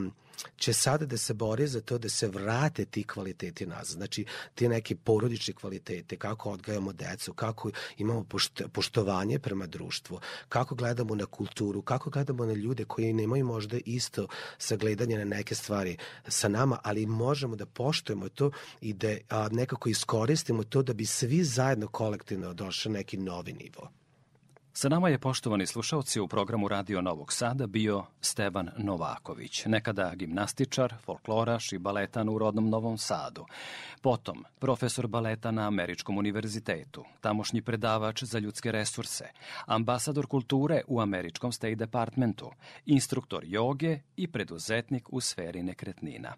će 0.58 0.74
sada 0.74 1.06
da 1.06 1.17
se 1.17 1.34
bori 1.34 1.67
za 1.67 1.82
to 1.82 1.98
da 1.98 2.10
se 2.10 2.28
vrate 2.28 2.86
ti 2.86 3.04
kvaliteti 3.04 3.65
nazad. 3.65 3.98
Znači, 3.98 4.26
ti 4.56 4.67
neki 4.67 4.96
porodični 4.96 5.54
kvalitete, 5.54 6.17
kako 6.17 6.52
odgajamo 6.52 6.93
decu, 6.93 7.34
kako 7.34 7.72
imamo 7.98 8.26
poštovanje 8.74 9.39
prema 9.39 9.67
društvu, 9.67 10.19
kako 10.50 10.76
gledamo 10.76 11.15
na 11.15 11.26
kulturu, 11.26 11.82
kako 11.82 12.10
gledamo 12.10 12.46
na 12.46 12.54
ljude 12.54 12.86
koji 12.86 13.13
nemaju 13.13 13.46
možda 13.46 13.78
isto 13.86 14.28
sagledanje 14.58 15.17
na 15.17 15.26
neke 15.26 15.56
stvari 15.56 15.98
sa 16.28 16.48
nama, 16.48 16.80
ali 16.84 17.06
možemo 17.06 17.56
da 17.56 17.65
poštujemo 17.65 18.30
to 18.30 18.52
i 18.82 18.93
da 18.93 19.15
a, 19.30 19.48
nekako 19.52 19.89
iskoristimo 19.89 20.63
to 20.63 20.84
da 20.84 20.93
bi 20.93 21.06
svi 21.06 21.43
zajedno 21.43 21.88
kolektivno 21.88 22.54
došli 22.54 22.91
na 22.91 22.98
neki 22.98 23.17
novi 23.17 23.54
nivo. 23.54 24.03
Sa 24.75 24.89
nama 24.89 25.09
je, 25.09 25.17
poštovani 25.17 25.65
slušalci, 25.65 26.19
u 26.19 26.27
programu 26.27 26.67
Radio 26.67 27.01
Novog 27.01 27.33
Sada 27.33 27.67
bio 27.67 28.03
Stevan 28.21 28.69
Novaković, 28.77 29.65
nekada 29.65 30.15
gimnastičar, 30.15 30.93
folkloraš 31.05 31.73
i 31.73 31.77
baletan 31.77 32.29
u 32.29 32.38
rodnom 32.38 32.69
Novom 32.69 32.97
Sadu. 32.97 33.45
Potom, 34.01 34.43
profesor 34.59 35.07
baleta 35.07 35.51
na 35.51 35.67
Američkom 35.67 36.17
univerzitetu, 36.17 37.05
tamošnji 37.21 37.62
predavač 37.62 38.23
za 38.23 38.39
ljudske 38.39 38.71
resurse, 38.71 39.25
ambasador 39.65 40.27
kulture 40.27 40.81
u 40.88 41.01
Američkom 41.01 41.51
State 41.51 41.75
Departmentu, 41.75 42.51
instruktor 42.86 43.43
joge 43.45 43.99
i 44.15 44.27
preduzetnik 44.27 45.13
u 45.13 45.21
sferi 45.21 45.63
nekretnina. 45.63 46.33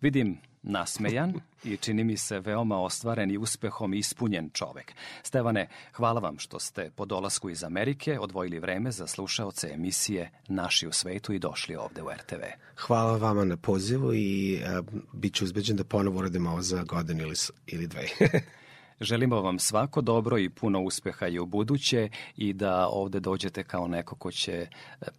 Vidim 0.00 0.40
nasmejan 0.66 1.34
i 1.64 1.76
čini 1.76 2.04
mi 2.04 2.16
se 2.16 2.40
veoma 2.40 2.80
ostvaren 2.80 3.30
i 3.30 3.38
uspehom 3.38 3.94
ispunjen 3.94 4.50
čovek. 4.50 4.92
Stevane, 5.22 5.68
hvala 5.92 6.20
vam 6.20 6.38
što 6.38 6.58
ste 6.58 6.90
po 6.96 7.04
dolasku 7.04 7.50
iz 7.50 7.64
Amerike 7.64 8.18
odvojili 8.20 8.58
vreme 8.58 8.90
za 8.90 9.06
slušaoce 9.06 9.70
emisije 9.72 10.30
Naši 10.48 10.86
u 10.86 10.92
svetu 10.92 11.32
i 11.32 11.38
došli 11.38 11.76
ovde 11.76 12.02
u 12.02 12.10
RTV. 12.10 12.42
Hvala 12.76 13.16
vama 13.16 13.44
na 13.44 13.56
pozivu 13.56 14.14
i 14.14 14.60
uh, 14.78 14.86
bit 15.12 15.34
ću 15.34 15.44
uzbeđen 15.44 15.76
da 15.76 15.84
ponovo 15.84 16.18
uradimo 16.18 16.50
ovo 16.50 16.62
za 16.62 16.82
godinu 16.82 17.22
ili, 17.22 17.34
ili 17.66 17.86
dve. 17.86 18.08
Želimo 19.00 19.40
vam 19.40 19.58
svako 19.58 20.00
dobro 20.00 20.38
i 20.38 20.48
puno 20.48 20.80
uspeha 20.80 21.26
i 21.26 21.38
u 21.38 21.46
buduće 21.46 22.08
i 22.36 22.52
da 22.52 22.88
ovde 22.88 23.20
dođete 23.20 23.62
kao 23.64 23.88
neko 23.88 24.14
ko 24.14 24.32
će 24.32 24.52
e, 24.52 24.68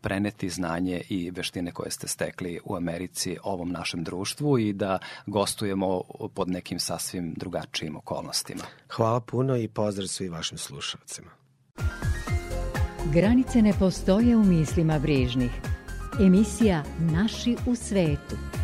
preneti 0.02 0.50
znanje 0.50 1.02
i 1.10 1.32
veštine 1.32 1.72
koje 1.72 1.92
ste 1.92 2.08
stekli 2.08 2.60
u 2.66 2.76
Americi 2.76 3.38
ovom 3.44 3.72
našem 3.72 4.04
društvu 4.04 4.60
i 4.60 4.74
da 4.74 5.00
gostujemo 5.26 6.02
pod 6.34 6.50
nekim 6.50 6.80
sasvim 6.80 7.34
drugačijim 7.38 7.96
okolnostima. 7.96 8.64
Hvala 8.90 9.20
puno 9.20 9.58
i 9.58 9.68
pozdrav 9.68 10.08
svi 10.08 10.30
vašim 10.30 10.58
slušalcima. 10.58 11.32
Granice 13.14 13.62
ne 13.62 13.74
postoje 13.80 14.36
u 14.36 14.44
mislima 14.44 15.00
brižnih. 15.00 15.52
Emisija 16.20 16.84
Naši 17.00 17.56
u 17.68 17.76
svetu. 17.76 18.57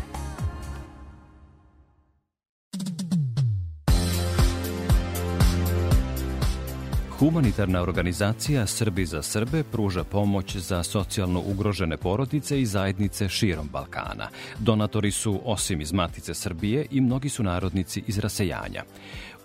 Humanitarna 7.24 7.82
organizacija 7.82 8.66
Srbi 8.66 9.06
za 9.06 9.22
Srbe 9.22 9.62
pruža 9.62 10.04
pomoć 10.04 10.56
za 10.56 10.82
socijalno 10.82 11.42
ugrožene 11.46 11.96
porodice 11.96 12.60
i 12.60 12.66
zajednice 12.66 13.28
širom 13.28 13.68
Balkana. 13.72 14.28
Donatori 14.58 15.10
su, 15.10 15.40
osim 15.44 15.80
iz 15.80 15.92
Matice 15.92 16.34
Srbije, 16.34 16.86
i 16.90 17.00
mnogi 17.00 17.28
su 17.28 17.42
narodnici 17.42 18.02
iz 18.06 18.18
rasejanja. 18.18 18.84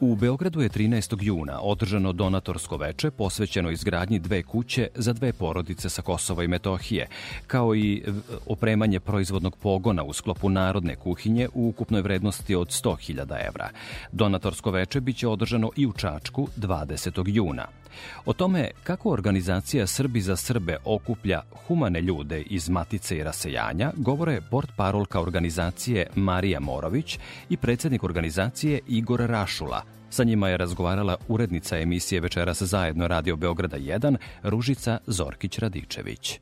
U 0.01 0.15
Beogradu 0.15 0.61
je 0.61 0.69
13. 0.69 1.17
juna 1.21 1.59
održano 1.61 2.13
donatorsko 2.13 2.77
veče 2.77 3.11
posvećeno 3.11 3.71
izgradnji 3.71 4.19
dve 4.19 4.43
kuće 4.43 4.87
za 4.95 5.13
dve 5.13 5.33
porodice 5.33 5.89
sa 5.89 6.01
Kosova 6.01 6.43
i 6.43 6.47
Metohije, 6.47 7.07
kao 7.47 7.75
i 7.75 8.03
opremanje 8.47 8.99
proizvodnog 8.99 9.55
pogona 9.55 10.03
u 10.03 10.13
sklopu 10.13 10.49
narodne 10.49 10.95
kuhinje 10.95 11.47
u 11.53 11.67
ukupnoj 11.67 12.01
vrednosti 12.01 12.55
od 12.55 12.67
100.000 12.67 13.47
evra. 13.47 13.69
Donatorsko 14.11 14.71
veče 14.71 15.01
biće 15.01 15.27
održano 15.27 15.71
i 15.75 15.87
u 15.87 15.93
Čačku 15.93 16.47
20. 16.57 17.23
juna. 17.25 17.65
O 18.25 18.33
tome 18.33 18.71
kako 18.83 19.11
organizacija 19.11 19.87
Srbi 19.87 20.21
za 20.21 20.35
Srbe 20.35 20.77
okuplja 20.85 21.41
humane 21.67 22.01
ljude 22.01 22.41
iz 22.41 22.69
Matice 22.69 23.17
i 23.17 23.23
rasejanja 23.23 23.91
govore 23.95 24.41
port 24.51 24.69
parolka 24.77 25.21
organizacije 25.21 26.07
Marija 26.15 26.59
Morović 26.59 27.19
i 27.49 27.57
predsednik 27.57 28.03
organizacije 28.03 28.79
Igor 28.87 29.19
Rašula. 29.19 29.83
Sa 30.09 30.23
njima 30.23 30.49
je 30.49 30.57
razgovarala 30.57 31.17
urednica 31.27 31.77
emisije 31.77 32.21
Večeras 32.21 32.61
zajedno 32.61 33.07
Radio 33.07 33.35
Beograda 33.35 33.77
1 33.77 34.17
Ružica 34.43 34.99
Zorkić-Radičević. 35.07 36.39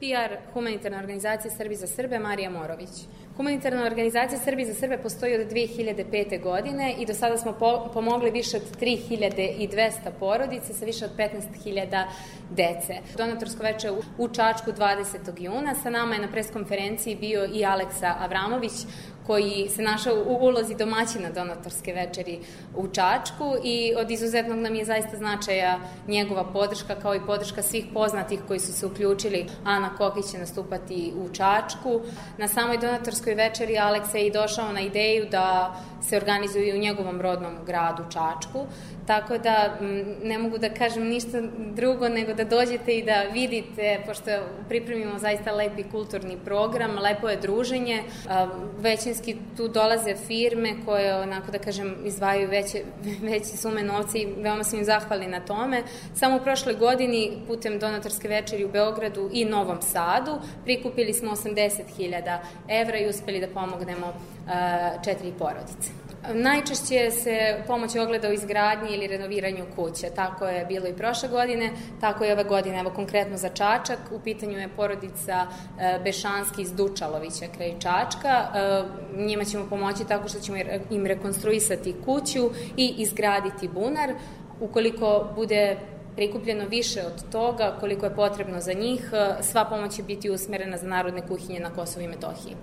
PR 0.00 0.52
humanitarna 0.52 0.98
organizacija 0.98 1.50
Srbi 1.56 1.76
za 1.76 1.86
Srbe 1.86 2.18
Marija 2.18 2.50
Morović. 2.50 2.90
Humanitarna 3.40 3.84
organizacija 3.86 4.38
Srbi 4.38 4.64
za 4.64 4.74
Srbe 4.74 4.98
postoji 4.98 5.34
od 5.34 5.52
2005. 5.52 6.42
godine 6.42 6.94
i 6.98 7.06
do 7.06 7.14
sada 7.14 7.38
smo 7.38 7.52
po 7.52 7.90
pomogli 7.94 8.30
više 8.30 8.56
od 8.56 8.62
3200 8.80 9.90
porodice 10.18 10.74
sa 10.74 10.84
više 10.84 11.04
od 11.04 11.10
15.000 11.16 12.04
dece. 12.50 12.94
Donatorsko 13.16 13.62
veče 13.62 13.90
u 14.18 14.28
Čačku 14.28 14.72
20. 14.72 15.16
juna. 15.38 15.74
Sa 15.74 15.90
nama 15.90 16.14
je 16.14 16.20
na 16.20 16.28
preskonferenciji 16.28 17.16
bio 17.16 17.46
i 17.54 17.64
Aleksa 17.64 18.14
Avramović, 18.18 18.72
koji 19.30 19.68
se 19.68 19.82
našao 19.82 20.14
u 20.14 20.38
ulozi 20.40 20.74
domaćina 20.74 21.30
donatorske 21.30 21.92
večeri 21.92 22.38
u 22.76 22.88
Čačku 22.88 23.54
i 23.64 23.94
od 23.96 24.10
izuzetnog 24.10 24.58
nam 24.58 24.74
je 24.74 24.84
zaista 24.84 25.16
značaja 25.16 25.78
njegova 26.08 26.44
podrška 26.44 26.94
kao 26.94 27.14
i 27.14 27.26
podrška 27.26 27.62
svih 27.62 27.84
poznatih 27.94 28.40
koji 28.48 28.60
su 28.60 28.72
se 28.72 28.86
uključili. 28.86 29.46
Ana 29.64 29.96
Kokić 29.96 30.30
će 30.30 30.38
nastupati 30.38 31.12
u 31.16 31.28
Čačku. 31.34 32.00
Na 32.38 32.48
samoj 32.48 32.78
donatorskoj 32.78 33.34
večeri 33.34 33.78
Aleksa 33.78 34.18
je 34.18 34.26
i 34.26 34.32
došao 34.32 34.72
na 34.72 34.80
ideju 34.80 35.26
da 35.30 35.76
se 36.02 36.16
organizuju 36.16 36.74
u 36.74 36.78
njegovom 36.78 37.20
rodnom 37.20 37.54
gradu 37.66 38.02
Čačku. 38.12 38.66
Tako 39.06 39.38
da 39.38 39.78
ne 40.22 40.38
mogu 40.38 40.58
da 40.58 40.74
kažem 40.74 41.06
ništa 41.08 41.42
drugo 41.56 42.08
nego 42.08 42.34
da 42.34 42.44
dođete 42.44 42.92
i 42.92 43.04
da 43.04 43.22
vidite, 43.32 44.00
pošto 44.06 44.30
pripremimo 44.68 45.18
zaista 45.18 45.52
lepi 45.52 45.82
kulturni 45.82 46.36
program, 46.44 46.98
lepo 46.98 47.28
je 47.28 47.36
druženje, 47.36 48.02
većinski 48.78 49.19
tu 49.56 49.68
dolaze 49.68 50.14
firme 50.26 50.74
koje, 50.84 51.14
onako 51.14 51.52
da 51.52 51.58
kažem, 51.58 51.96
izvajaju 52.04 52.48
veće, 52.48 52.82
veće 53.30 53.56
sume 53.56 53.82
novca 53.82 54.18
i 54.18 54.26
veoma 54.36 54.64
sam 54.64 54.78
im 54.78 54.84
zahvali 54.84 55.26
na 55.26 55.40
tome. 55.40 55.82
Samo 56.14 56.36
u 56.36 56.40
prošloj 56.40 56.74
godini 56.74 57.38
putem 57.46 57.78
donatorske 57.78 58.28
večeri 58.28 58.64
u 58.64 58.72
Beogradu 58.72 59.30
i 59.32 59.44
Novom 59.44 59.82
Sadu 59.82 60.38
prikupili 60.64 61.12
smo 61.12 61.30
80.000 61.30 62.38
evra 62.68 62.98
i 62.98 63.08
uspeli 63.08 63.40
da 63.40 63.48
pomognemo 63.48 64.12
četiri 65.04 65.32
porodice. 65.38 65.99
Najčešće 66.28 67.10
se 67.10 67.62
pomoć 67.66 67.96
ogleda 67.96 68.28
u 68.28 68.32
izgradnji 68.32 68.88
ili 68.90 69.06
renoviranju 69.06 69.64
kuće. 69.76 70.06
Tako 70.14 70.46
je 70.46 70.64
bilo 70.64 70.86
i 70.86 70.96
prošle 70.96 71.28
godine, 71.28 71.70
tako 72.00 72.24
je 72.24 72.32
ove 72.32 72.44
godine, 72.44 72.80
evo 72.80 72.90
konkretno 72.90 73.36
za 73.36 73.48
Čačak. 73.48 73.98
U 74.12 74.20
pitanju 74.20 74.58
je 74.58 74.68
porodica 74.76 75.46
Bešanski 76.04 76.62
iz 76.62 76.72
Dučalovića 76.72 77.46
kraj 77.56 77.74
Čačka. 77.78 78.46
Njima 79.16 79.44
ćemo 79.44 79.66
pomoći 79.68 80.08
tako 80.08 80.28
što 80.28 80.40
ćemo 80.40 80.58
im 80.90 81.06
rekonstruisati 81.06 81.94
kuću 82.04 82.50
i 82.76 82.94
izgraditi 82.96 83.68
bunar. 83.68 84.10
Ukoliko 84.60 85.28
bude 85.34 85.76
prikupljeno 86.16 86.64
više 86.68 87.02
od 87.06 87.30
toga 87.32 87.76
koliko 87.80 88.06
je 88.06 88.14
potrebno 88.14 88.60
za 88.60 88.72
njih, 88.72 89.10
sva 89.42 89.64
pomoć 89.64 89.96
će 89.96 90.02
biti 90.02 90.30
usmerena 90.30 90.76
za 90.76 90.86
narodne 90.86 91.26
kuhinje 91.26 91.60
na 91.60 91.70
Kosovo 91.70 92.04
i 92.04 92.08
Metohiji. 92.08 92.56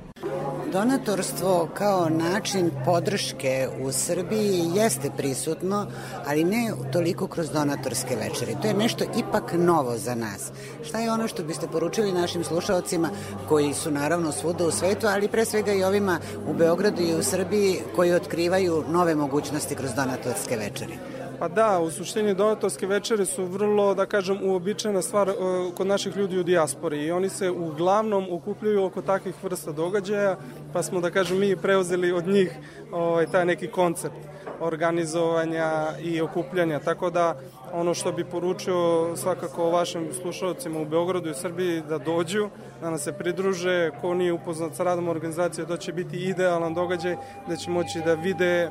Donatorstvo 0.71 1.69
kao 1.73 2.09
način 2.09 2.71
podrške 2.85 3.67
u 3.81 3.91
Srbiji 3.91 4.61
jeste 4.75 5.11
prisutno, 5.17 5.87
ali 6.25 6.43
ne 6.43 6.71
toliko 6.93 7.27
kroz 7.27 7.51
donatorske 7.51 8.15
večeri. 8.15 8.55
To 8.61 8.67
je 8.67 8.73
nešto 8.73 9.03
ipak 9.17 9.53
novo 9.53 9.97
za 9.97 10.15
nas. 10.15 10.51
Šta 10.83 10.99
je 10.99 11.11
ono 11.11 11.27
što 11.27 11.43
biste 11.43 11.67
poručili 11.67 12.11
našim 12.11 12.43
slušalcima 12.43 13.09
koji 13.49 13.73
su 13.73 13.91
naravno 13.91 14.31
svuda 14.31 14.65
u 14.67 14.71
svetu, 14.71 15.07
ali 15.07 15.27
pre 15.27 15.45
svega 15.45 15.73
i 15.73 15.83
ovima 15.83 16.19
u 16.49 16.53
Beogradu 16.53 17.01
i 17.01 17.15
u 17.15 17.23
Srbiji 17.23 17.79
koji 17.95 18.13
otkrivaju 18.13 18.83
nove 18.89 19.15
mogućnosti 19.15 19.75
kroz 19.75 19.93
donatorske 19.93 20.57
večeri? 20.57 20.97
Pa 21.39 21.47
da, 21.47 21.79
u 21.79 21.91
suštini 21.91 22.33
donatorske 22.33 22.87
večere 22.87 23.25
su 23.25 23.45
vrlo, 23.45 23.93
da 23.93 24.05
kažem, 24.05 24.39
uobičajena 24.43 25.01
stvar 25.01 25.29
uh, 25.29 25.35
kod 25.75 25.87
naših 25.87 26.15
ljudi 26.17 26.39
u 26.39 26.43
dijaspori. 26.43 27.05
I 27.05 27.11
oni 27.11 27.29
se 27.29 27.51
uglavnom 27.51 28.27
okupljaju 28.31 28.83
oko 28.83 29.01
takvih 29.01 29.43
vrsta 29.43 29.71
događaja, 29.71 30.37
pa 30.73 30.83
smo, 30.83 31.01
da 31.01 31.11
kažem, 31.11 31.39
mi 31.39 31.55
preuzeli 31.55 32.11
od 32.11 32.27
njih 32.27 32.57
ovaj, 32.91 33.25
taj 33.25 33.45
neki 33.45 33.67
koncept 33.67 34.15
organizovanja 34.59 35.87
i 36.01 36.21
okupljanja, 36.21 36.79
tako 36.79 37.09
da 37.09 37.35
ono 37.73 37.93
što 37.93 38.11
bi 38.11 38.25
poručio 38.25 39.15
svakako 39.15 39.69
vašim 39.69 40.07
slušalcima 40.21 40.79
u 40.79 40.85
Beogradu 40.85 41.29
i 41.29 41.33
Srbiji 41.33 41.81
da 41.89 41.97
dođu, 41.97 42.49
da 42.81 42.89
nas 42.89 43.03
se 43.03 43.13
pridruže, 43.13 43.91
ko 44.01 44.13
nije 44.13 44.33
upoznat 44.33 44.75
sa 44.75 44.83
radom 44.83 45.07
organizacije, 45.07 45.67
to 45.67 45.77
će 45.77 45.93
biti 45.93 46.17
idealan 46.17 46.73
događaj 46.73 47.15
da 47.47 47.55
će 47.55 47.69
moći 47.69 48.01
da 48.05 48.13
vide 48.13 48.61
e, 48.63 48.69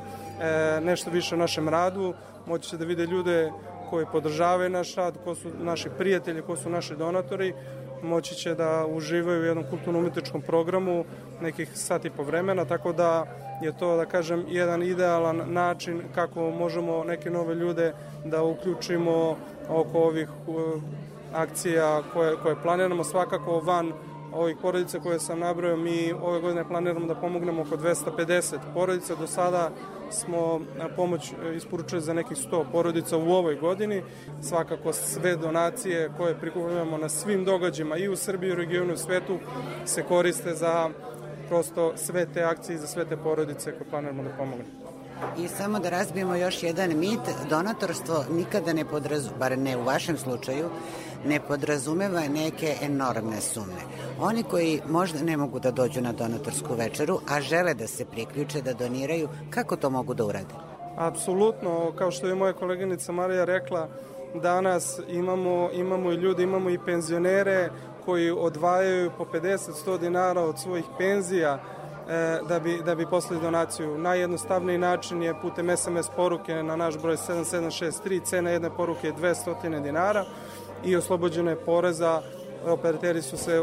nešto 0.81 1.11
više 1.11 1.35
o 1.35 1.37
našem 1.37 1.69
radu, 1.69 2.13
moći 2.47 2.69
će 2.69 2.77
da 2.77 2.85
vide 2.85 3.05
ljude 3.05 3.51
koji 3.89 4.05
podržavaju 4.11 4.69
naš 4.69 4.95
rad, 4.95 5.17
ko 5.23 5.35
su 5.35 5.49
naši 5.59 5.89
prijatelji, 5.97 6.41
ko 6.41 6.55
su 6.55 6.69
naši 6.69 6.95
donatori, 6.95 7.53
moći 8.03 8.35
će 8.35 8.55
da 8.55 8.85
uživaju 8.85 9.41
u 9.41 9.45
jednom 9.45 9.65
kulturno-umetničkom 9.69 10.41
programu 10.41 11.05
nekih 11.41 11.69
sat 11.73 12.05
i 12.05 12.09
po 12.09 12.23
vremena, 12.23 12.65
tako 12.65 12.93
da 12.93 13.25
je 13.61 13.77
to, 13.77 13.95
da 13.97 14.05
kažem, 14.05 14.45
jedan 14.49 14.83
idealan 14.83 15.41
način 15.47 16.01
kako 16.15 16.51
možemo 16.51 17.03
neke 17.03 17.29
nove 17.29 17.55
ljude 17.55 17.93
da 18.25 18.43
uključimo 18.43 19.37
oko 19.69 19.99
ovih 19.99 20.29
akcija 21.33 22.03
koje, 22.13 22.35
koje 22.35 22.55
planiramo, 22.63 23.03
svakako 23.03 23.59
van 23.59 23.93
ovih 24.33 24.57
porodica 24.61 24.99
koje 24.99 25.19
sam 25.19 25.39
nabrao, 25.39 25.77
mi 25.77 26.13
ove 26.21 26.41
godine 26.41 26.67
planiramo 26.67 27.07
da 27.07 27.15
pomognemo 27.15 27.61
oko 27.61 27.77
250 27.77 28.57
porodica. 28.73 29.15
Do 29.15 29.27
sada 29.27 29.69
smo 30.11 30.61
pomoć 30.95 31.31
e, 31.31 31.55
isporučili 31.55 32.01
za 32.01 32.13
nekih 32.13 32.37
100 32.37 32.63
porodica 32.71 33.17
u 33.17 33.31
ovoj 33.31 33.55
godini. 33.55 34.03
Svakako 34.41 34.93
sve 34.93 35.35
donacije 35.35 36.11
koje 36.17 36.39
prikupujemo 36.39 36.97
na 36.97 37.09
svim 37.09 37.45
događajima 37.45 37.97
i 37.97 38.09
u 38.09 38.15
Srbiji 38.15 38.49
i 38.49 38.53
u 38.53 38.55
regionu 38.55 38.89
i 38.91 38.93
u 38.93 38.97
svetu 38.97 39.39
se 39.85 40.03
koriste 40.03 40.53
za 40.53 40.89
prosto 41.47 41.93
sve 41.97 42.25
te 42.33 42.43
akcije 42.43 42.77
za 42.77 42.87
sve 42.87 43.05
te 43.05 43.17
porodice 43.17 43.71
koje 43.71 43.89
planiramo 43.89 44.23
da 44.23 44.29
pomognemo. 44.29 44.87
I 45.37 45.47
samo 45.47 45.79
da 45.79 45.89
razbijemo 45.89 46.35
još 46.35 46.63
jedan 46.63 46.97
mit, 46.97 47.19
donatorstvo 47.49 48.25
nikada 48.31 48.73
ne 48.73 48.85
podrazu, 48.85 49.29
bar 49.39 49.57
ne 49.57 49.77
u 49.77 49.83
vašem 49.83 50.17
slučaju, 50.17 50.69
ne 51.25 51.39
podrazumeva 51.39 52.21
neke 52.27 52.75
enormne 52.81 53.41
sume. 53.41 53.81
Oni 54.19 54.43
koji 54.43 54.81
možda 54.89 55.23
ne 55.23 55.37
mogu 55.37 55.59
da 55.59 55.71
dođu 55.71 56.01
na 56.01 56.11
donatorsku 56.11 56.73
večeru, 56.75 57.19
a 57.29 57.41
žele 57.41 57.73
da 57.73 57.87
se 57.87 58.05
priključe, 58.05 58.61
da 58.61 58.73
doniraju, 58.73 59.29
kako 59.49 59.75
to 59.75 59.89
mogu 59.89 60.13
da 60.13 60.25
urade? 60.25 60.53
Apsolutno, 60.97 61.91
kao 61.97 62.11
što 62.11 62.27
je 62.27 62.35
moja 62.35 62.53
koleginica 62.53 63.11
Marija 63.11 63.45
rekla, 63.45 63.87
danas 64.41 64.99
imamo, 65.07 65.69
imamo 65.73 66.11
i 66.11 66.15
ljudi, 66.15 66.43
imamo 66.43 66.69
i 66.69 66.79
penzionere 66.85 67.69
koji 68.05 68.31
odvajaju 68.31 69.11
po 69.17 69.25
50-100 69.25 69.99
dinara 69.99 70.41
od 70.41 70.59
svojih 70.59 70.85
penzija 70.97 71.59
e, 72.09 72.39
da 72.47 72.59
bi, 72.59 72.81
da 72.85 72.95
bi 72.95 73.05
poslali 73.05 73.41
donaciju. 73.41 73.97
Najjednostavniji 73.97 74.77
način 74.77 75.23
je 75.23 75.41
putem 75.41 75.77
SMS 75.77 76.09
poruke 76.15 76.63
na 76.63 76.75
naš 76.75 76.97
broj 76.97 77.15
7763, 77.15 78.23
cena 78.23 78.49
jedne 78.49 78.69
poruke 78.69 79.07
je 79.07 79.13
200 79.13 79.83
dinara 79.83 80.25
i 80.85 80.95
oslobođeno 80.95 81.49
je 81.49 81.55
poreza, 81.65 82.21
operateri 82.65 83.21
su 83.21 83.37
se 83.37 83.59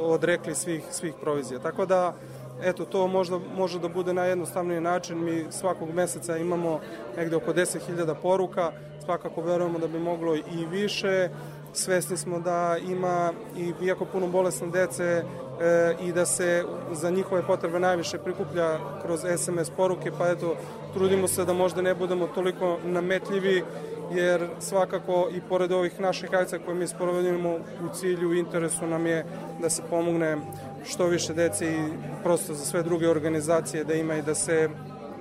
odrekli 0.00 0.54
svih, 0.54 0.82
svih 0.90 1.14
provizija. 1.20 1.60
Tako 1.60 1.86
da, 1.86 2.14
eto, 2.62 2.84
to 2.84 3.06
možda 3.06 3.38
može 3.56 3.78
da 3.78 3.88
bude 3.88 4.12
najjednostavniji 4.12 4.80
način. 4.80 5.24
Mi 5.24 5.46
svakog 5.50 5.94
meseca 5.94 6.36
imamo 6.36 6.80
negde 7.16 7.36
oko 7.36 7.52
10.000 7.52 8.14
poruka, 8.22 8.72
svakako 9.04 9.40
verujemo 9.40 9.78
da 9.78 9.86
bi 9.86 9.98
moglo 9.98 10.36
i 10.36 10.66
više. 10.70 11.28
Svesni 11.72 12.16
smo 12.16 12.40
da 12.40 12.76
ima 12.88 13.32
i 13.56 13.72
jako 13.82 14.04
puno 14.04 14.26
bolesne 14.26 14.66
dece 14.66 15.04
e, 15.04 15.94
i 16.02 16.12
da 16.12 16.26
se 16.26 16.64
za 16.92 17.10
njihove 17.10 17.42
potrebe 17.46 17.78
najviše 17.78 18.18
prikuplja 18.18 18.78
kroz 19.02 19.20
SMS 19.36 19.70
poruke, 19.70 20.10
pa 20.18 20.28
eto, 20.28 20.56
trudimo 20.94 21.28
se 21.28 21.44
da 21.44 21.52
možda 21.52 21.82
ne 21.82 21.94
budemo 21.94 22.26
toliko 22.26 22.78
nametljivi 22.84 23.64
jer 24.10 24.48
svakako 24.60 25.28
i 25.32 25.40
pored 25.48 25.72
ovih 25.72 26.00
naših 26.00 26.34
akcija 26.34 26.58
koje 26.64 26.74
mi 26.74 26.86
sprovodimo 26.86 27.54
u 27.54 27.94
cilju 27.94 28.34
interesu 28.34 28.86
nam 28.86 29.06
je 29.06 29.24
da 29.60 29.70
se 29.70 29.82
pomogne 29.90 30.36
što 30.84 31.06
više 31.06 31.34
dece 31.34 31.72
i 31.72 31.92
prosto 32.22 32.54
za 32.54 32.64
sve 32.64 32.82
druge 32.82 33.08
organizacije 33.08 33.84
da 33.84 33.94
ima 33.94 34.14
i 34.14 34.22
da 34.22 34.34
se, 34.34 34.68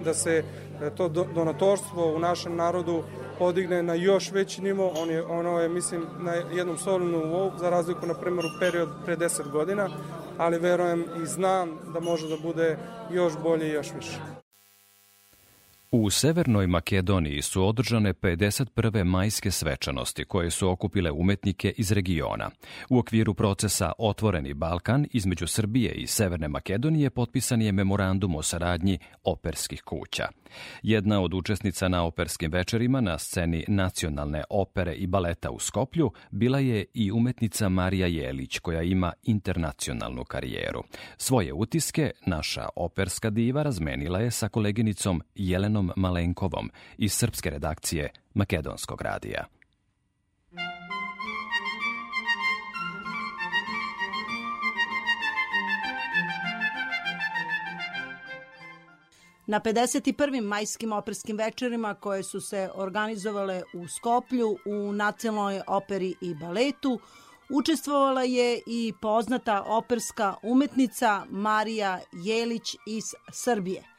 da 0.04 0.14
se 0.14 0.44
e, 0.82 0.90
to 0.90 1.10
donatorstvo 1.10 2.16
u 2.16 2.20
našem 2.20 2.56
narodu 2.56 3.04
podigne 3.40 3.84
na 3.84 3.94
još 3.94 4.32
veći 4.32 4.62
nivo, 4.62 4.92
on 4.98 5.10
je, 5.10 5.24
ono 5.24 5.60
je, 5.60 5.70
mislim, 5.70 6.06
na 6.20 6.34
jednom 6.34 6.78
solidnom 6.78 7.22
nivou, 7.22 7.52
za 7.58 7.70
razliku, 7.70 8.06
na 8.06 8.14
primjer, 8.14 8.46
u 8.46 8.60
period 8.60 8.90
pre 9.06 9.18
10 9.18 9.52
godina, 9.52 9.90
ali 10.38 10.60
verujem 10.60 11.06
i 11.24 11.26
znam 11.26 11.80
da 11.94 12.00
može 12.00 12.30
da 12.30 12.36
bude 12.44 12.78
još 13.12 13.34
bolje 13.44 13.68
i 13.68 13.74
još 13.74 13.94
više. 13.96 14.20
U 15.92 16.10
Severnoj 16.10 16.68
Makedoniji 16.68 17.42
su 17.42 17.68
održane 17.68 18.14
51. 18.14 19.04
majske 19.04 19.52
svečanosti 19.52 20.26
koje 20.26 20.52
su 20.52 20.70
okupile 20.70 21.12
umetnike 21.12 21.74
iz 21.78 21.92
regiona. 21.92 22.50
U 22.90 23.00
okviru 23.00 23.34
procesa 23.34 23.92
Otvoreni 23.98 24.54
Balkan 24.54 25.08
između 25.12 25.48
Srbije 25.48 25.92
i 25.92 26.08
Severne 26.08 26.48
Makedonije 26.48 27.10
potpisan 27.10 27.62
je 27.62 27.72
memorandum 27.72 28.36
o 28.36 28.42
saradnji 28.42 29.00
operskih 29.24 29.82
kuća. 29.82 30.28
Jedna 30.84 31.22
od 31.22 31.34
učesnica 31.34 31.88
na 31.88 32.04
operskim 32.04 32.52
večerima 32.52 33.02
na 33.02 33.18
sceni 33.18 33.66
nacionalne 33.68 34.44
opere 34.50 34.94
i 34.94 35.08
baleta 35.08 35.52
u 35.52 35.60
Skoplju 35.60 36.12
bila 36.32 36.60
je 36.60 36.86
i 36.94 37.12
umetnica 37.12 37.70
Marija 37.70 38.08
Jelić 38.08 38.60
koja 38.60 38.82
ima 38.82 39.14
internacionalnu 39.24 40.24
karijeru. 40.24 40.84
Svoje 41.18 41.54
utiske 41.54 42.12
naša 42.26 42.70
operska 42.76 43.30
diva 43.30 43.64
razmenila 43.64 44.20
je 44.20 44.32
sa 44.32 44.50
koleginicom 44.50 45.22
Jelenom 45.36 45.77
Malenkovom 45.96 46.72
iz 46.98 47.14
srpske 47.14 47.50
redakcije 47.50 48.10
Makedonskog 48.34 49.02
radija. 49.02 49.46
Na 59.48 59.60
51. 59.60 60.42
majskim 60.42 60.94
operskim 60.94 61.38
večerima 61.38 61.94
koje 61.94 62.24
su 62.24 62.42
se 62.42 62.70
organizovale 62.76 63.64
u 63.74 63.88
Skoplju 63.88 64.58
u 64.66 64.92
Nacionalnoj 64.92 65.62
operi 65.68 66.16
i 66.22 66.36
baletu, 66.36 67.00
učestvovala 67.50 68.24
je 68.24 68.62
i 68.68 68.94
poznata 69.02 69.64
operska 69.68 70.36
umetnica 70.44 71.26
Marija 71.30 72.00
Jelić 72.14 72.76
iz 72.88 73.04
Srbije. 73.32 73.97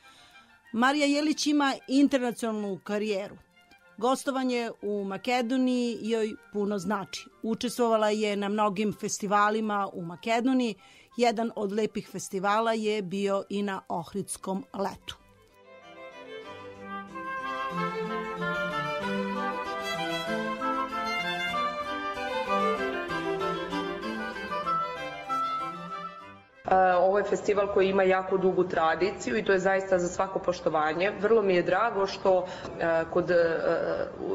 Marija 0.73 1.07
Jelić 1.07 1.47
ima 1.47 1.75
internacionalnu 1.89 2.81
karijeru. 2.85 3.37
Gostovanje 3.97 4.71
u 4.83 5.05
Makedoniji 5.05 5.99
joj 6.03 6.35
puno 6.53 6.79
znači. 6.79 7.29
Učestvovala 7.43 8.11
je 8.11 8.37
na 8.37 8.49
mnogim 8.49 8.93
festivalima 9.01 9.89
u 9.93 10.03
Makedoniji. 10.03 10.75
Jedan 11.17 11.51
od 11.57 11.73
lepih 11.73 12.09
festivala 12.13 12.73
je 12.73 13.03
bio 13.03 13.45
i 13.49 13.63
na 13.63 13.83
Ohridskom 13.89 14.65
letu. 14.75 15.28
Ovo 27.01 27.19
je 27.19 27.25
festival 27.25 27.67
koji 27.75 27.89
ima 27.89 28.03
jako 28.03 28.37
dugu 28.37 28.65
tradiciju 28.65 29.37
i 29.37 29.45
to 29.45 29.53
je 29.53 29.59
zaista 29.59 29.99
za 29.99 30.09
svako 30.09 30.39
poštovanje. 30.39 31.13
Vrlo 31.21 31.43
mi 31.43 31.55
je 31.55 31.63
drago 31.63 32.07
što 32.07 32.47
e, 32.81 33.05
kod 33.13 33.31
e, 33.31 33.35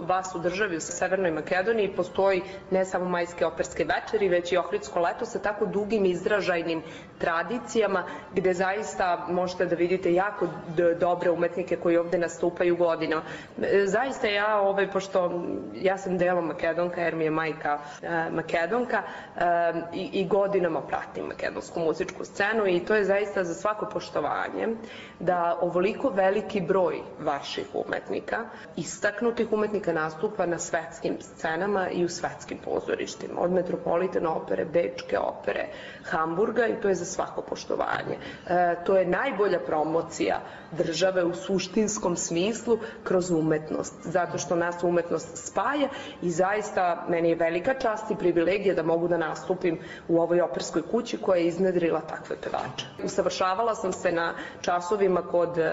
vas 0.02 0.36
u 0.36 0.40
državi 0.40 0.78
u 0.78 0.82
Severnoj 0.82 1.32
Makedoniji 1.32 1.96
postoji 1.96 2.42
ne 2.72 2.86
samo 2.86 3.06
majske 3.06 3.46
operske 3.46 3.86
večeri, 3.86 4.30
već 4.30 4.52
i 4.52 4.58
Ohridsko 4.58 5.00
leto 5.00 5.26
sa 5.26 5.40
tako 5.40 5.66
dugim 5.66 6.06
izražajnim 6.06 6.82
tradicijama 7.24 8.04
gde 8.34 8.54
zaista 8.54 9.26
možete 9.30 9.66
da 9.66 9.76
vidite 9.76 10.14
jako 10.14 10.48
dobre 11.00 11.32
umetnike 11.32 11.76
koji 11.76 11.98
ovde 11.98 12.18
nastupaju 12.18 12.76
godinama. 12.76 13.22
E, 13.62 13.86
zaista 13.86 14.28
ja, 14.28 14.60
ovaj, 14.60 14.92
pošto 14.92 15.44
ja 15.74 15.98
sam 15.98 16.18
delom 16.18 16.48
makedonka 16.48 17.02
jer 17.02 17.16
mi 17.16 17.24
je 17.24 17.32
majka 17.32 17.80
makedonka 18.32 19.04
i, 19.94 20.10
i 20.14 20.28
godinama 20.28 20.82
pratim 20.82 21.26
makedonsku 21.26 21.80
muzičku 21.80 22.26
scenu 22.26 22.68
i 22.68 22.80
to 22.80 22.96
je 22.96 23.06
zaista 23.06 23.44
za 23.44 23.54
svako 23.54 23.86
poštovanje 23.94 24.68
da 25.20 25.58
ovoliko 25.62 26.10
veliki 26.10 26.62
broj 26.62 27.02
vaših 27.20 27.68
umetnika, 27.74 28.38
istaknutih 28.76 29.52
umetnika 29.52 29.94
nastupa 29.94 30.46
na 30.46 30.60
svetskim 30.60 31.18
scenama 31.20 31.90
i 31.90 32.06
u 32.06 32.10
svetskim 32.10 32.58
pozorištima, 32.58 33.42
od 33.42 33.52
Metropolitan 33.52 34.28
opere, 34.28 34.66
Bečke 34.66 35.20
opere, 35.20 35.68
Hamburga 36.04 36.68
i 36.68 36.82
to 36.82 36.88
je 36.90 36.96
za 36.96 37.06
svako 37.14 37.42
poštovanje. 37.42 38.18
E, 38.48 38.76
to 38.86 38.98
je 38.98 39.06
najbolja 39.06 39.60
promocija 39.60 40.40
države 40.72 41.24
u 41.24 41.34
suštinskom 41.34 42.16
smislu 42.18 42.78
kroz 43.04 43.32
umetnost, 43.32 43.94
zato 44.04 44.38
što 44.38 44.56
nas 44.56 44.84
umetnost 44.84 45.38
spaja 45.48 45.90
i 46.22 46.32
zaista 46.32 47.06
meni 47.10 47.30
je 47.30 47.36
velika 47.36 47.74
čast 47.74 48.12
i 48.12 48.16
privilegija 48.16 48.76
da 48.76 48.84
mogu 48.84 49.08
da 49.08 49.18
nastupim 49.18 49.80
u 50.08 50.22
ovoj 50.22 50.42
operskoj 50.42 50.82
kući 50.92 51.18
koja 51.18 51.38
je 51.40 51.48
iznedrila 51.48 52.02
takve 52.02 52.36
pevače. 52.44 52.86
Usavršavala 53.04 53.76
sam 53.76 53.94
se 53.94 54.12
na 54.12 54.34
časovima 54.62 55.22
kod 55.22 55.58
e, 55.58 55.72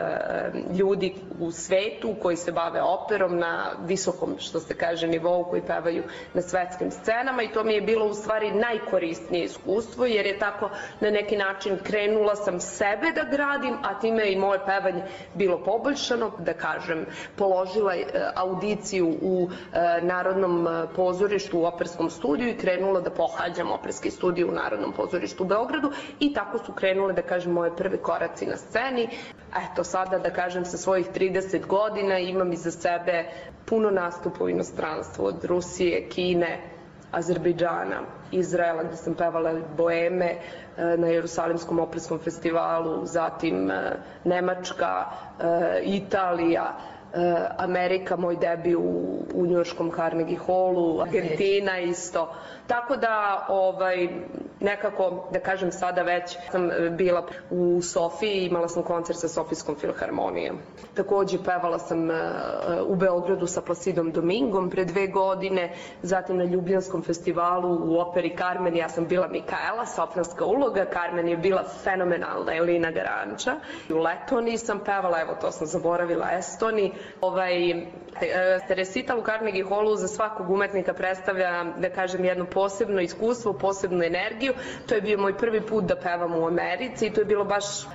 ljudi 0.78 1.14
u 1.41 1.51
svetu 1.53 2.14
koji 2.22 2.36
se 2.36 2.53
bave 2.53 2.82
operom 2.82 3.38
na 3.38 3.70
visokom, 3.86 4.34
što 4.38 4.61
se 4.61 4.74
kaže, 4.74 5.07
nivou 5.07 5.45
koji 5.45 5.62
pevaju 5.62 6.03
na 6.34 6.43
svetskim 6.43 6.91
scenama 6.91 7.43
i 7.43 7.53
to 7.53 7.64
mi 7.64 7.74
je 7.74 7.80
bilo 7.80 8.07
u 8.07 8.14
stvari 8.14 8.51
najkorisnije 8.53 9.45
iskustvo 9.45 10.07
jer 10.07 10.26
je 10.26 10.38
tako 10.38 10.70
na 11.01 11.11
način 11.36 11.78
krenula 11.82 12.36
sam 12.36 12.60
sebe 12.60 13.12
da 13.14 13.24
gradim, 13.30 13.76
a 13.82 14.00
time 14.00 14.32
i 14.32 14.36
moje 14.36 14.60
pevanje 14.66 15.02
bilo 15.34 15.64
poboljšano, 15.64 16.30
da 16.38 16.54
kažem, 16.54 17.06
položila 17.36 17.94
e, 17.94 18.04
audiciju 18.34 19.08
u 19.22 19.48
e, 19.72 20.00
Narodnom 20.02 20.68
pozorištu 20.96 21.58
u 21.58 21.64
operskom 21.64 22.10
studiju 22.10 22.48
i 22.48 22.56
krenula 22.56 23.00
da 23.00 23.10
pohađam 23.10 23.72
operski 23.72 24.10
studij 24.10 24.44
u 24.44 24.52
Narodnom 24.52 24.92
pozorištu 24.92 25.44
u 25.44 25.46
Beogradu 25.46 25.92
i 26.20 26.34
tako 26.34 26.58
su 26.58 26.72
krenule, 26.72 27.12
da 27.12 27.22
kažem, 27.22 27.52
moje 27.52 27.76
prve 27.76 27.96
koraci 27.96 28.46
na 28.46 28.56
sceni. 28.56 29.08
Eto, 29.56 29.84
sada, 29.84 30.18
da 30.18 30.30
kažem, 30.30 30.64
sa 30.64 30.76
svojih 30.76 31.06
30 31.14 31.66
godina 31.66 32.18
imam 32.18 32.52
iza 32.52 32.70
sebe 32.70 33.24
puno 33.66 33.90
nastupa 33.90 34.44
u 34.44 34.48
inostranstvu, 34.48 35.24
od 35.24 35.44
Rusije, 35.44 36.08
Kine, 36.08 36.69
Azerbejdžana, 37.12 38.02
Izraela, 38.32 38.82
gde 38.82 38.96
sam 38.96 39.14
pevala 39.14 39.54
Boeme 39.76 40.30
e, 40.30 40.38
na 40.96 41.06
Jerusalimskom 41.06 41.78
operskom 41.78 42.18
festivalu, 42.18 43.06
zatim 43.06 43.70
e, 43.70 43.80
Nemačka, 44.24 44.94
e, 45.40 45.80
Italija, 45.84 46.76
Amerika, 47.58 48.16
moj 48.16 48.36
debi 48.36 48.76
u, 48.76 48.82
u 49.34 49.46
Njurškom 49.46 49.90
Carnegie 49.90 50.38
Hallu, 50.46 51.00
Argentina 51.00 51.78
isto. 51.78 52.28
Tako 52.70 52.96
da, 52.96 53.46
ovaj, 53.48 54.08
nekako, 54.60 55.28
da 55.32 55.40
kažem 55.40 55.72
sada 55.72 56.02
već, 56.02 56.36
sam 56.50 56.70
bila 56.90 57.26
u 57.50 57.82
Sofiji, 57.82 58.46
imala 58.46 58.68
sam 58.68 58.82
koncert 58.82 59.18
sa 59.18 59.28
Sofijskom 59.28 59.76
filharmonijom. 59.76 60.58
Takođe, 60.94 61.38
pevala 61.44 61.78
sam 61.78 62.08
u 62.86 62.94
Beogradu 62.94 63.46
sa 63.46 63.60
Placidom 63.60 64.10
Domingom 64.12 64.70
pre 64.70 64.84
dve 64.84 65.06
godine, 65.06 65.72
zatim 66.02 66.36
na 66.36 66.44
Ljubljanskom 66.44 67.02
festivalu 67.02 67.78
u 67.82 67.98
operi 67.98 68.36
Carmen, 68.38 68.76
ja 68.76 68.88
sam 68.88 69.06
bila 69.06 69.28
Mikaela, 69.28 69.86
sopranska 69.86 70.44
uloga, 70.44 70.86
Carmen 70.92 71.28
je 71.28 71.36
bila 71.36 71.64
fenomenalna, 71.84 72.56
Elina 72.56 72.90
Garanča. 72.90 73.56
U 73.90 73.98
Letoniji 73.98 74.58
sam 74.58 74.80
pevala, 74.84 75.20
evo 75.20 75.36
to 75.40 75.50
sam 75.50 75.66
zaboravila, 75.66 76.30
Estoni. 76.38 76.92
Ovaj, 77.20 77.70
e, 77.70 77.84
recital 78.68 79.18
u 79.18 79.22
Carnegie 79.22 79.64
Hallu 79.64 79.96
za 79.96 80.08
svakog 80.08 80.50
umetnika 80.50 80.94
predstavlja, 80.94 81.64
da 81.64 81.90
kažem, 81.90 82.24
jedno 82.24 82.44
posebno 82.61 83.00
iskustvo, 83.00 83.52
posebnu 83.52 84.04
energiju. 84.04 84.52
To 84.86 84.94
je 84.94 85.00
bio 85.00 85.18
moj 85.18 85.36
prvi 85.38 85.61
put 85.66 85.84
da 85.84 85.96
pevam 85.96 86.34
u 86.36 86.46
Americi 86.46 87.06
i 87.06 87.12
to 87.12 87.20
je 87.20 87.24
bilo 87.24 87.44
baš 87.44 87.64
e, 87.82 87.86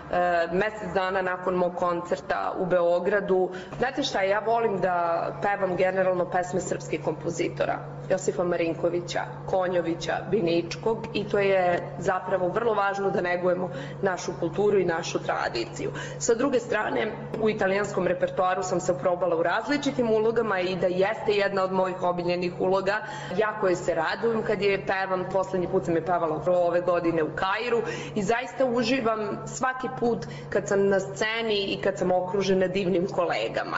mesec 0.53 0.93
dana 0.93 1.22
nakon 1.22 1.55
mog 1.55 1.76
koncerta 1.76 2.55
u 2.59 2.66
Beogradu. 2.66 3.49
Znate 3.78 4.03
šta, 4.03 4.22
ja 4.22 4.39
volim 4.39 4.80
da 4.82 4.95
pevam 5.41 5.76
generalno 5.78 6.30
pesme 6.32 6.61
srpskih 6.61 7.03
kompozitora. 7.03 7.95
Josifa 8.10 8.43
Marinkovića, 8.43 9.22
Konjovića, 9.45 10.14
Biničkog 10.32 11.08
i 11.14 11.24
to 11.24 11.39
je 11.39 11.80
zapravo 11.99 12.47
vrlo 12.47 12.74
važno 12.74 13.10
da 13.10 13.22
negujemo 13.22 13.70
našu 14.01 14.32
kulturu 14.39 14.80
i 14.80 14.86
našu 14.86 15.20
tradiciju. 15.20 15.91
Sa 16.20 16.34
druge 16.36 16.60
strane, 16.60 17.12
u 17.41 17.49
italijanskom 17.49 18.08
repertoaru 18.08 18.64
sam 18.64 18.80
se 18.80 18.97
probala 18.99 19.36
u 19.36 19.43
različitim 19.43 20.12
ulogama 20.12 20.60
i 20.60 20.76
da 20.76 20.88
jeste 20.88 21.32
jedna 21.32 21.64
od 21.64 21.72
mojih 21.72 22.03
obiljenih 22.03 22.53
uloga. 22.60 22.97
Jako 23.38 23.68
je 23.68 23.76
se 23.76 23.93
radujem 23.95 24.43
kad 24.43 24.62
je 24.62 24.86
pevam, 24.86 25.26
poslednji 25.32 25.68
put 25.68 25.86
sam 25.86 25.95
je 25.95 26.06
pevala 26.06 26.41
ove 26.47 26.82
godine 26.82 27.24
u 27.24 27.30
Kairu 27.36 27.82
i 28.16 28.24
zaista 28.24 28.66
uživam 28.66 29.38
svaki 29.45 29.88
put 29.99 30.26
kad 30.49 30.68
sam 30.68 30.88
na 30.88 30.99
sceni 30.99 31.60
i 31.74 31.82
kad 31.82 31.97
sam 31.97 32.12
okružena 32.12 32.68
divnim 32.68 33.08
kolegama. 33.08 33.78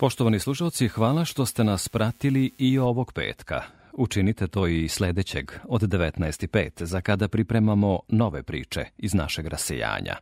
Poštovani 0.00 0.38
slušalci, 0.38 0.88
hvala 0.88 1.24
što 1.24 1.46
ste 1.46 1.64
nas 1.64 1.88
pratili 1.88 2.52
i 2.58 2.78
ovog 2.78 3.12
petka. 3.12 3.62
Učinite 3.92 4.46
to 4.46 4.66
i 4.66 4.88
sledećeg 4.88 5.52
od 5.68 5.82
19.5 5.82 6.84
za 6.84 7.00
kada 7.00 7.28
pripremamo 7.28 8.00
nove 8.08 8.42
priče 8.42 8.84
iz 8.98 9.14
našeg 9.14 9.46
rasejanja. 9.46 10.16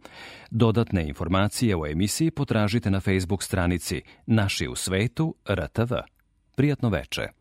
Dodatne 0.51 1.09
informacije 1.09 1.77
o 1.77 1.87
emisiji 1.87 2.31
potražite 2.31 2.91
na 2.91 3.01
Facebook 3.01 3.43
stranici 3.43 4.03
Naši 4.27 4.69
u 4.69 4.75
svetu 4.75 5.35
RTV. 5.51 5.95
Prijatno 6.57 6.89
veče. 6.89 7.38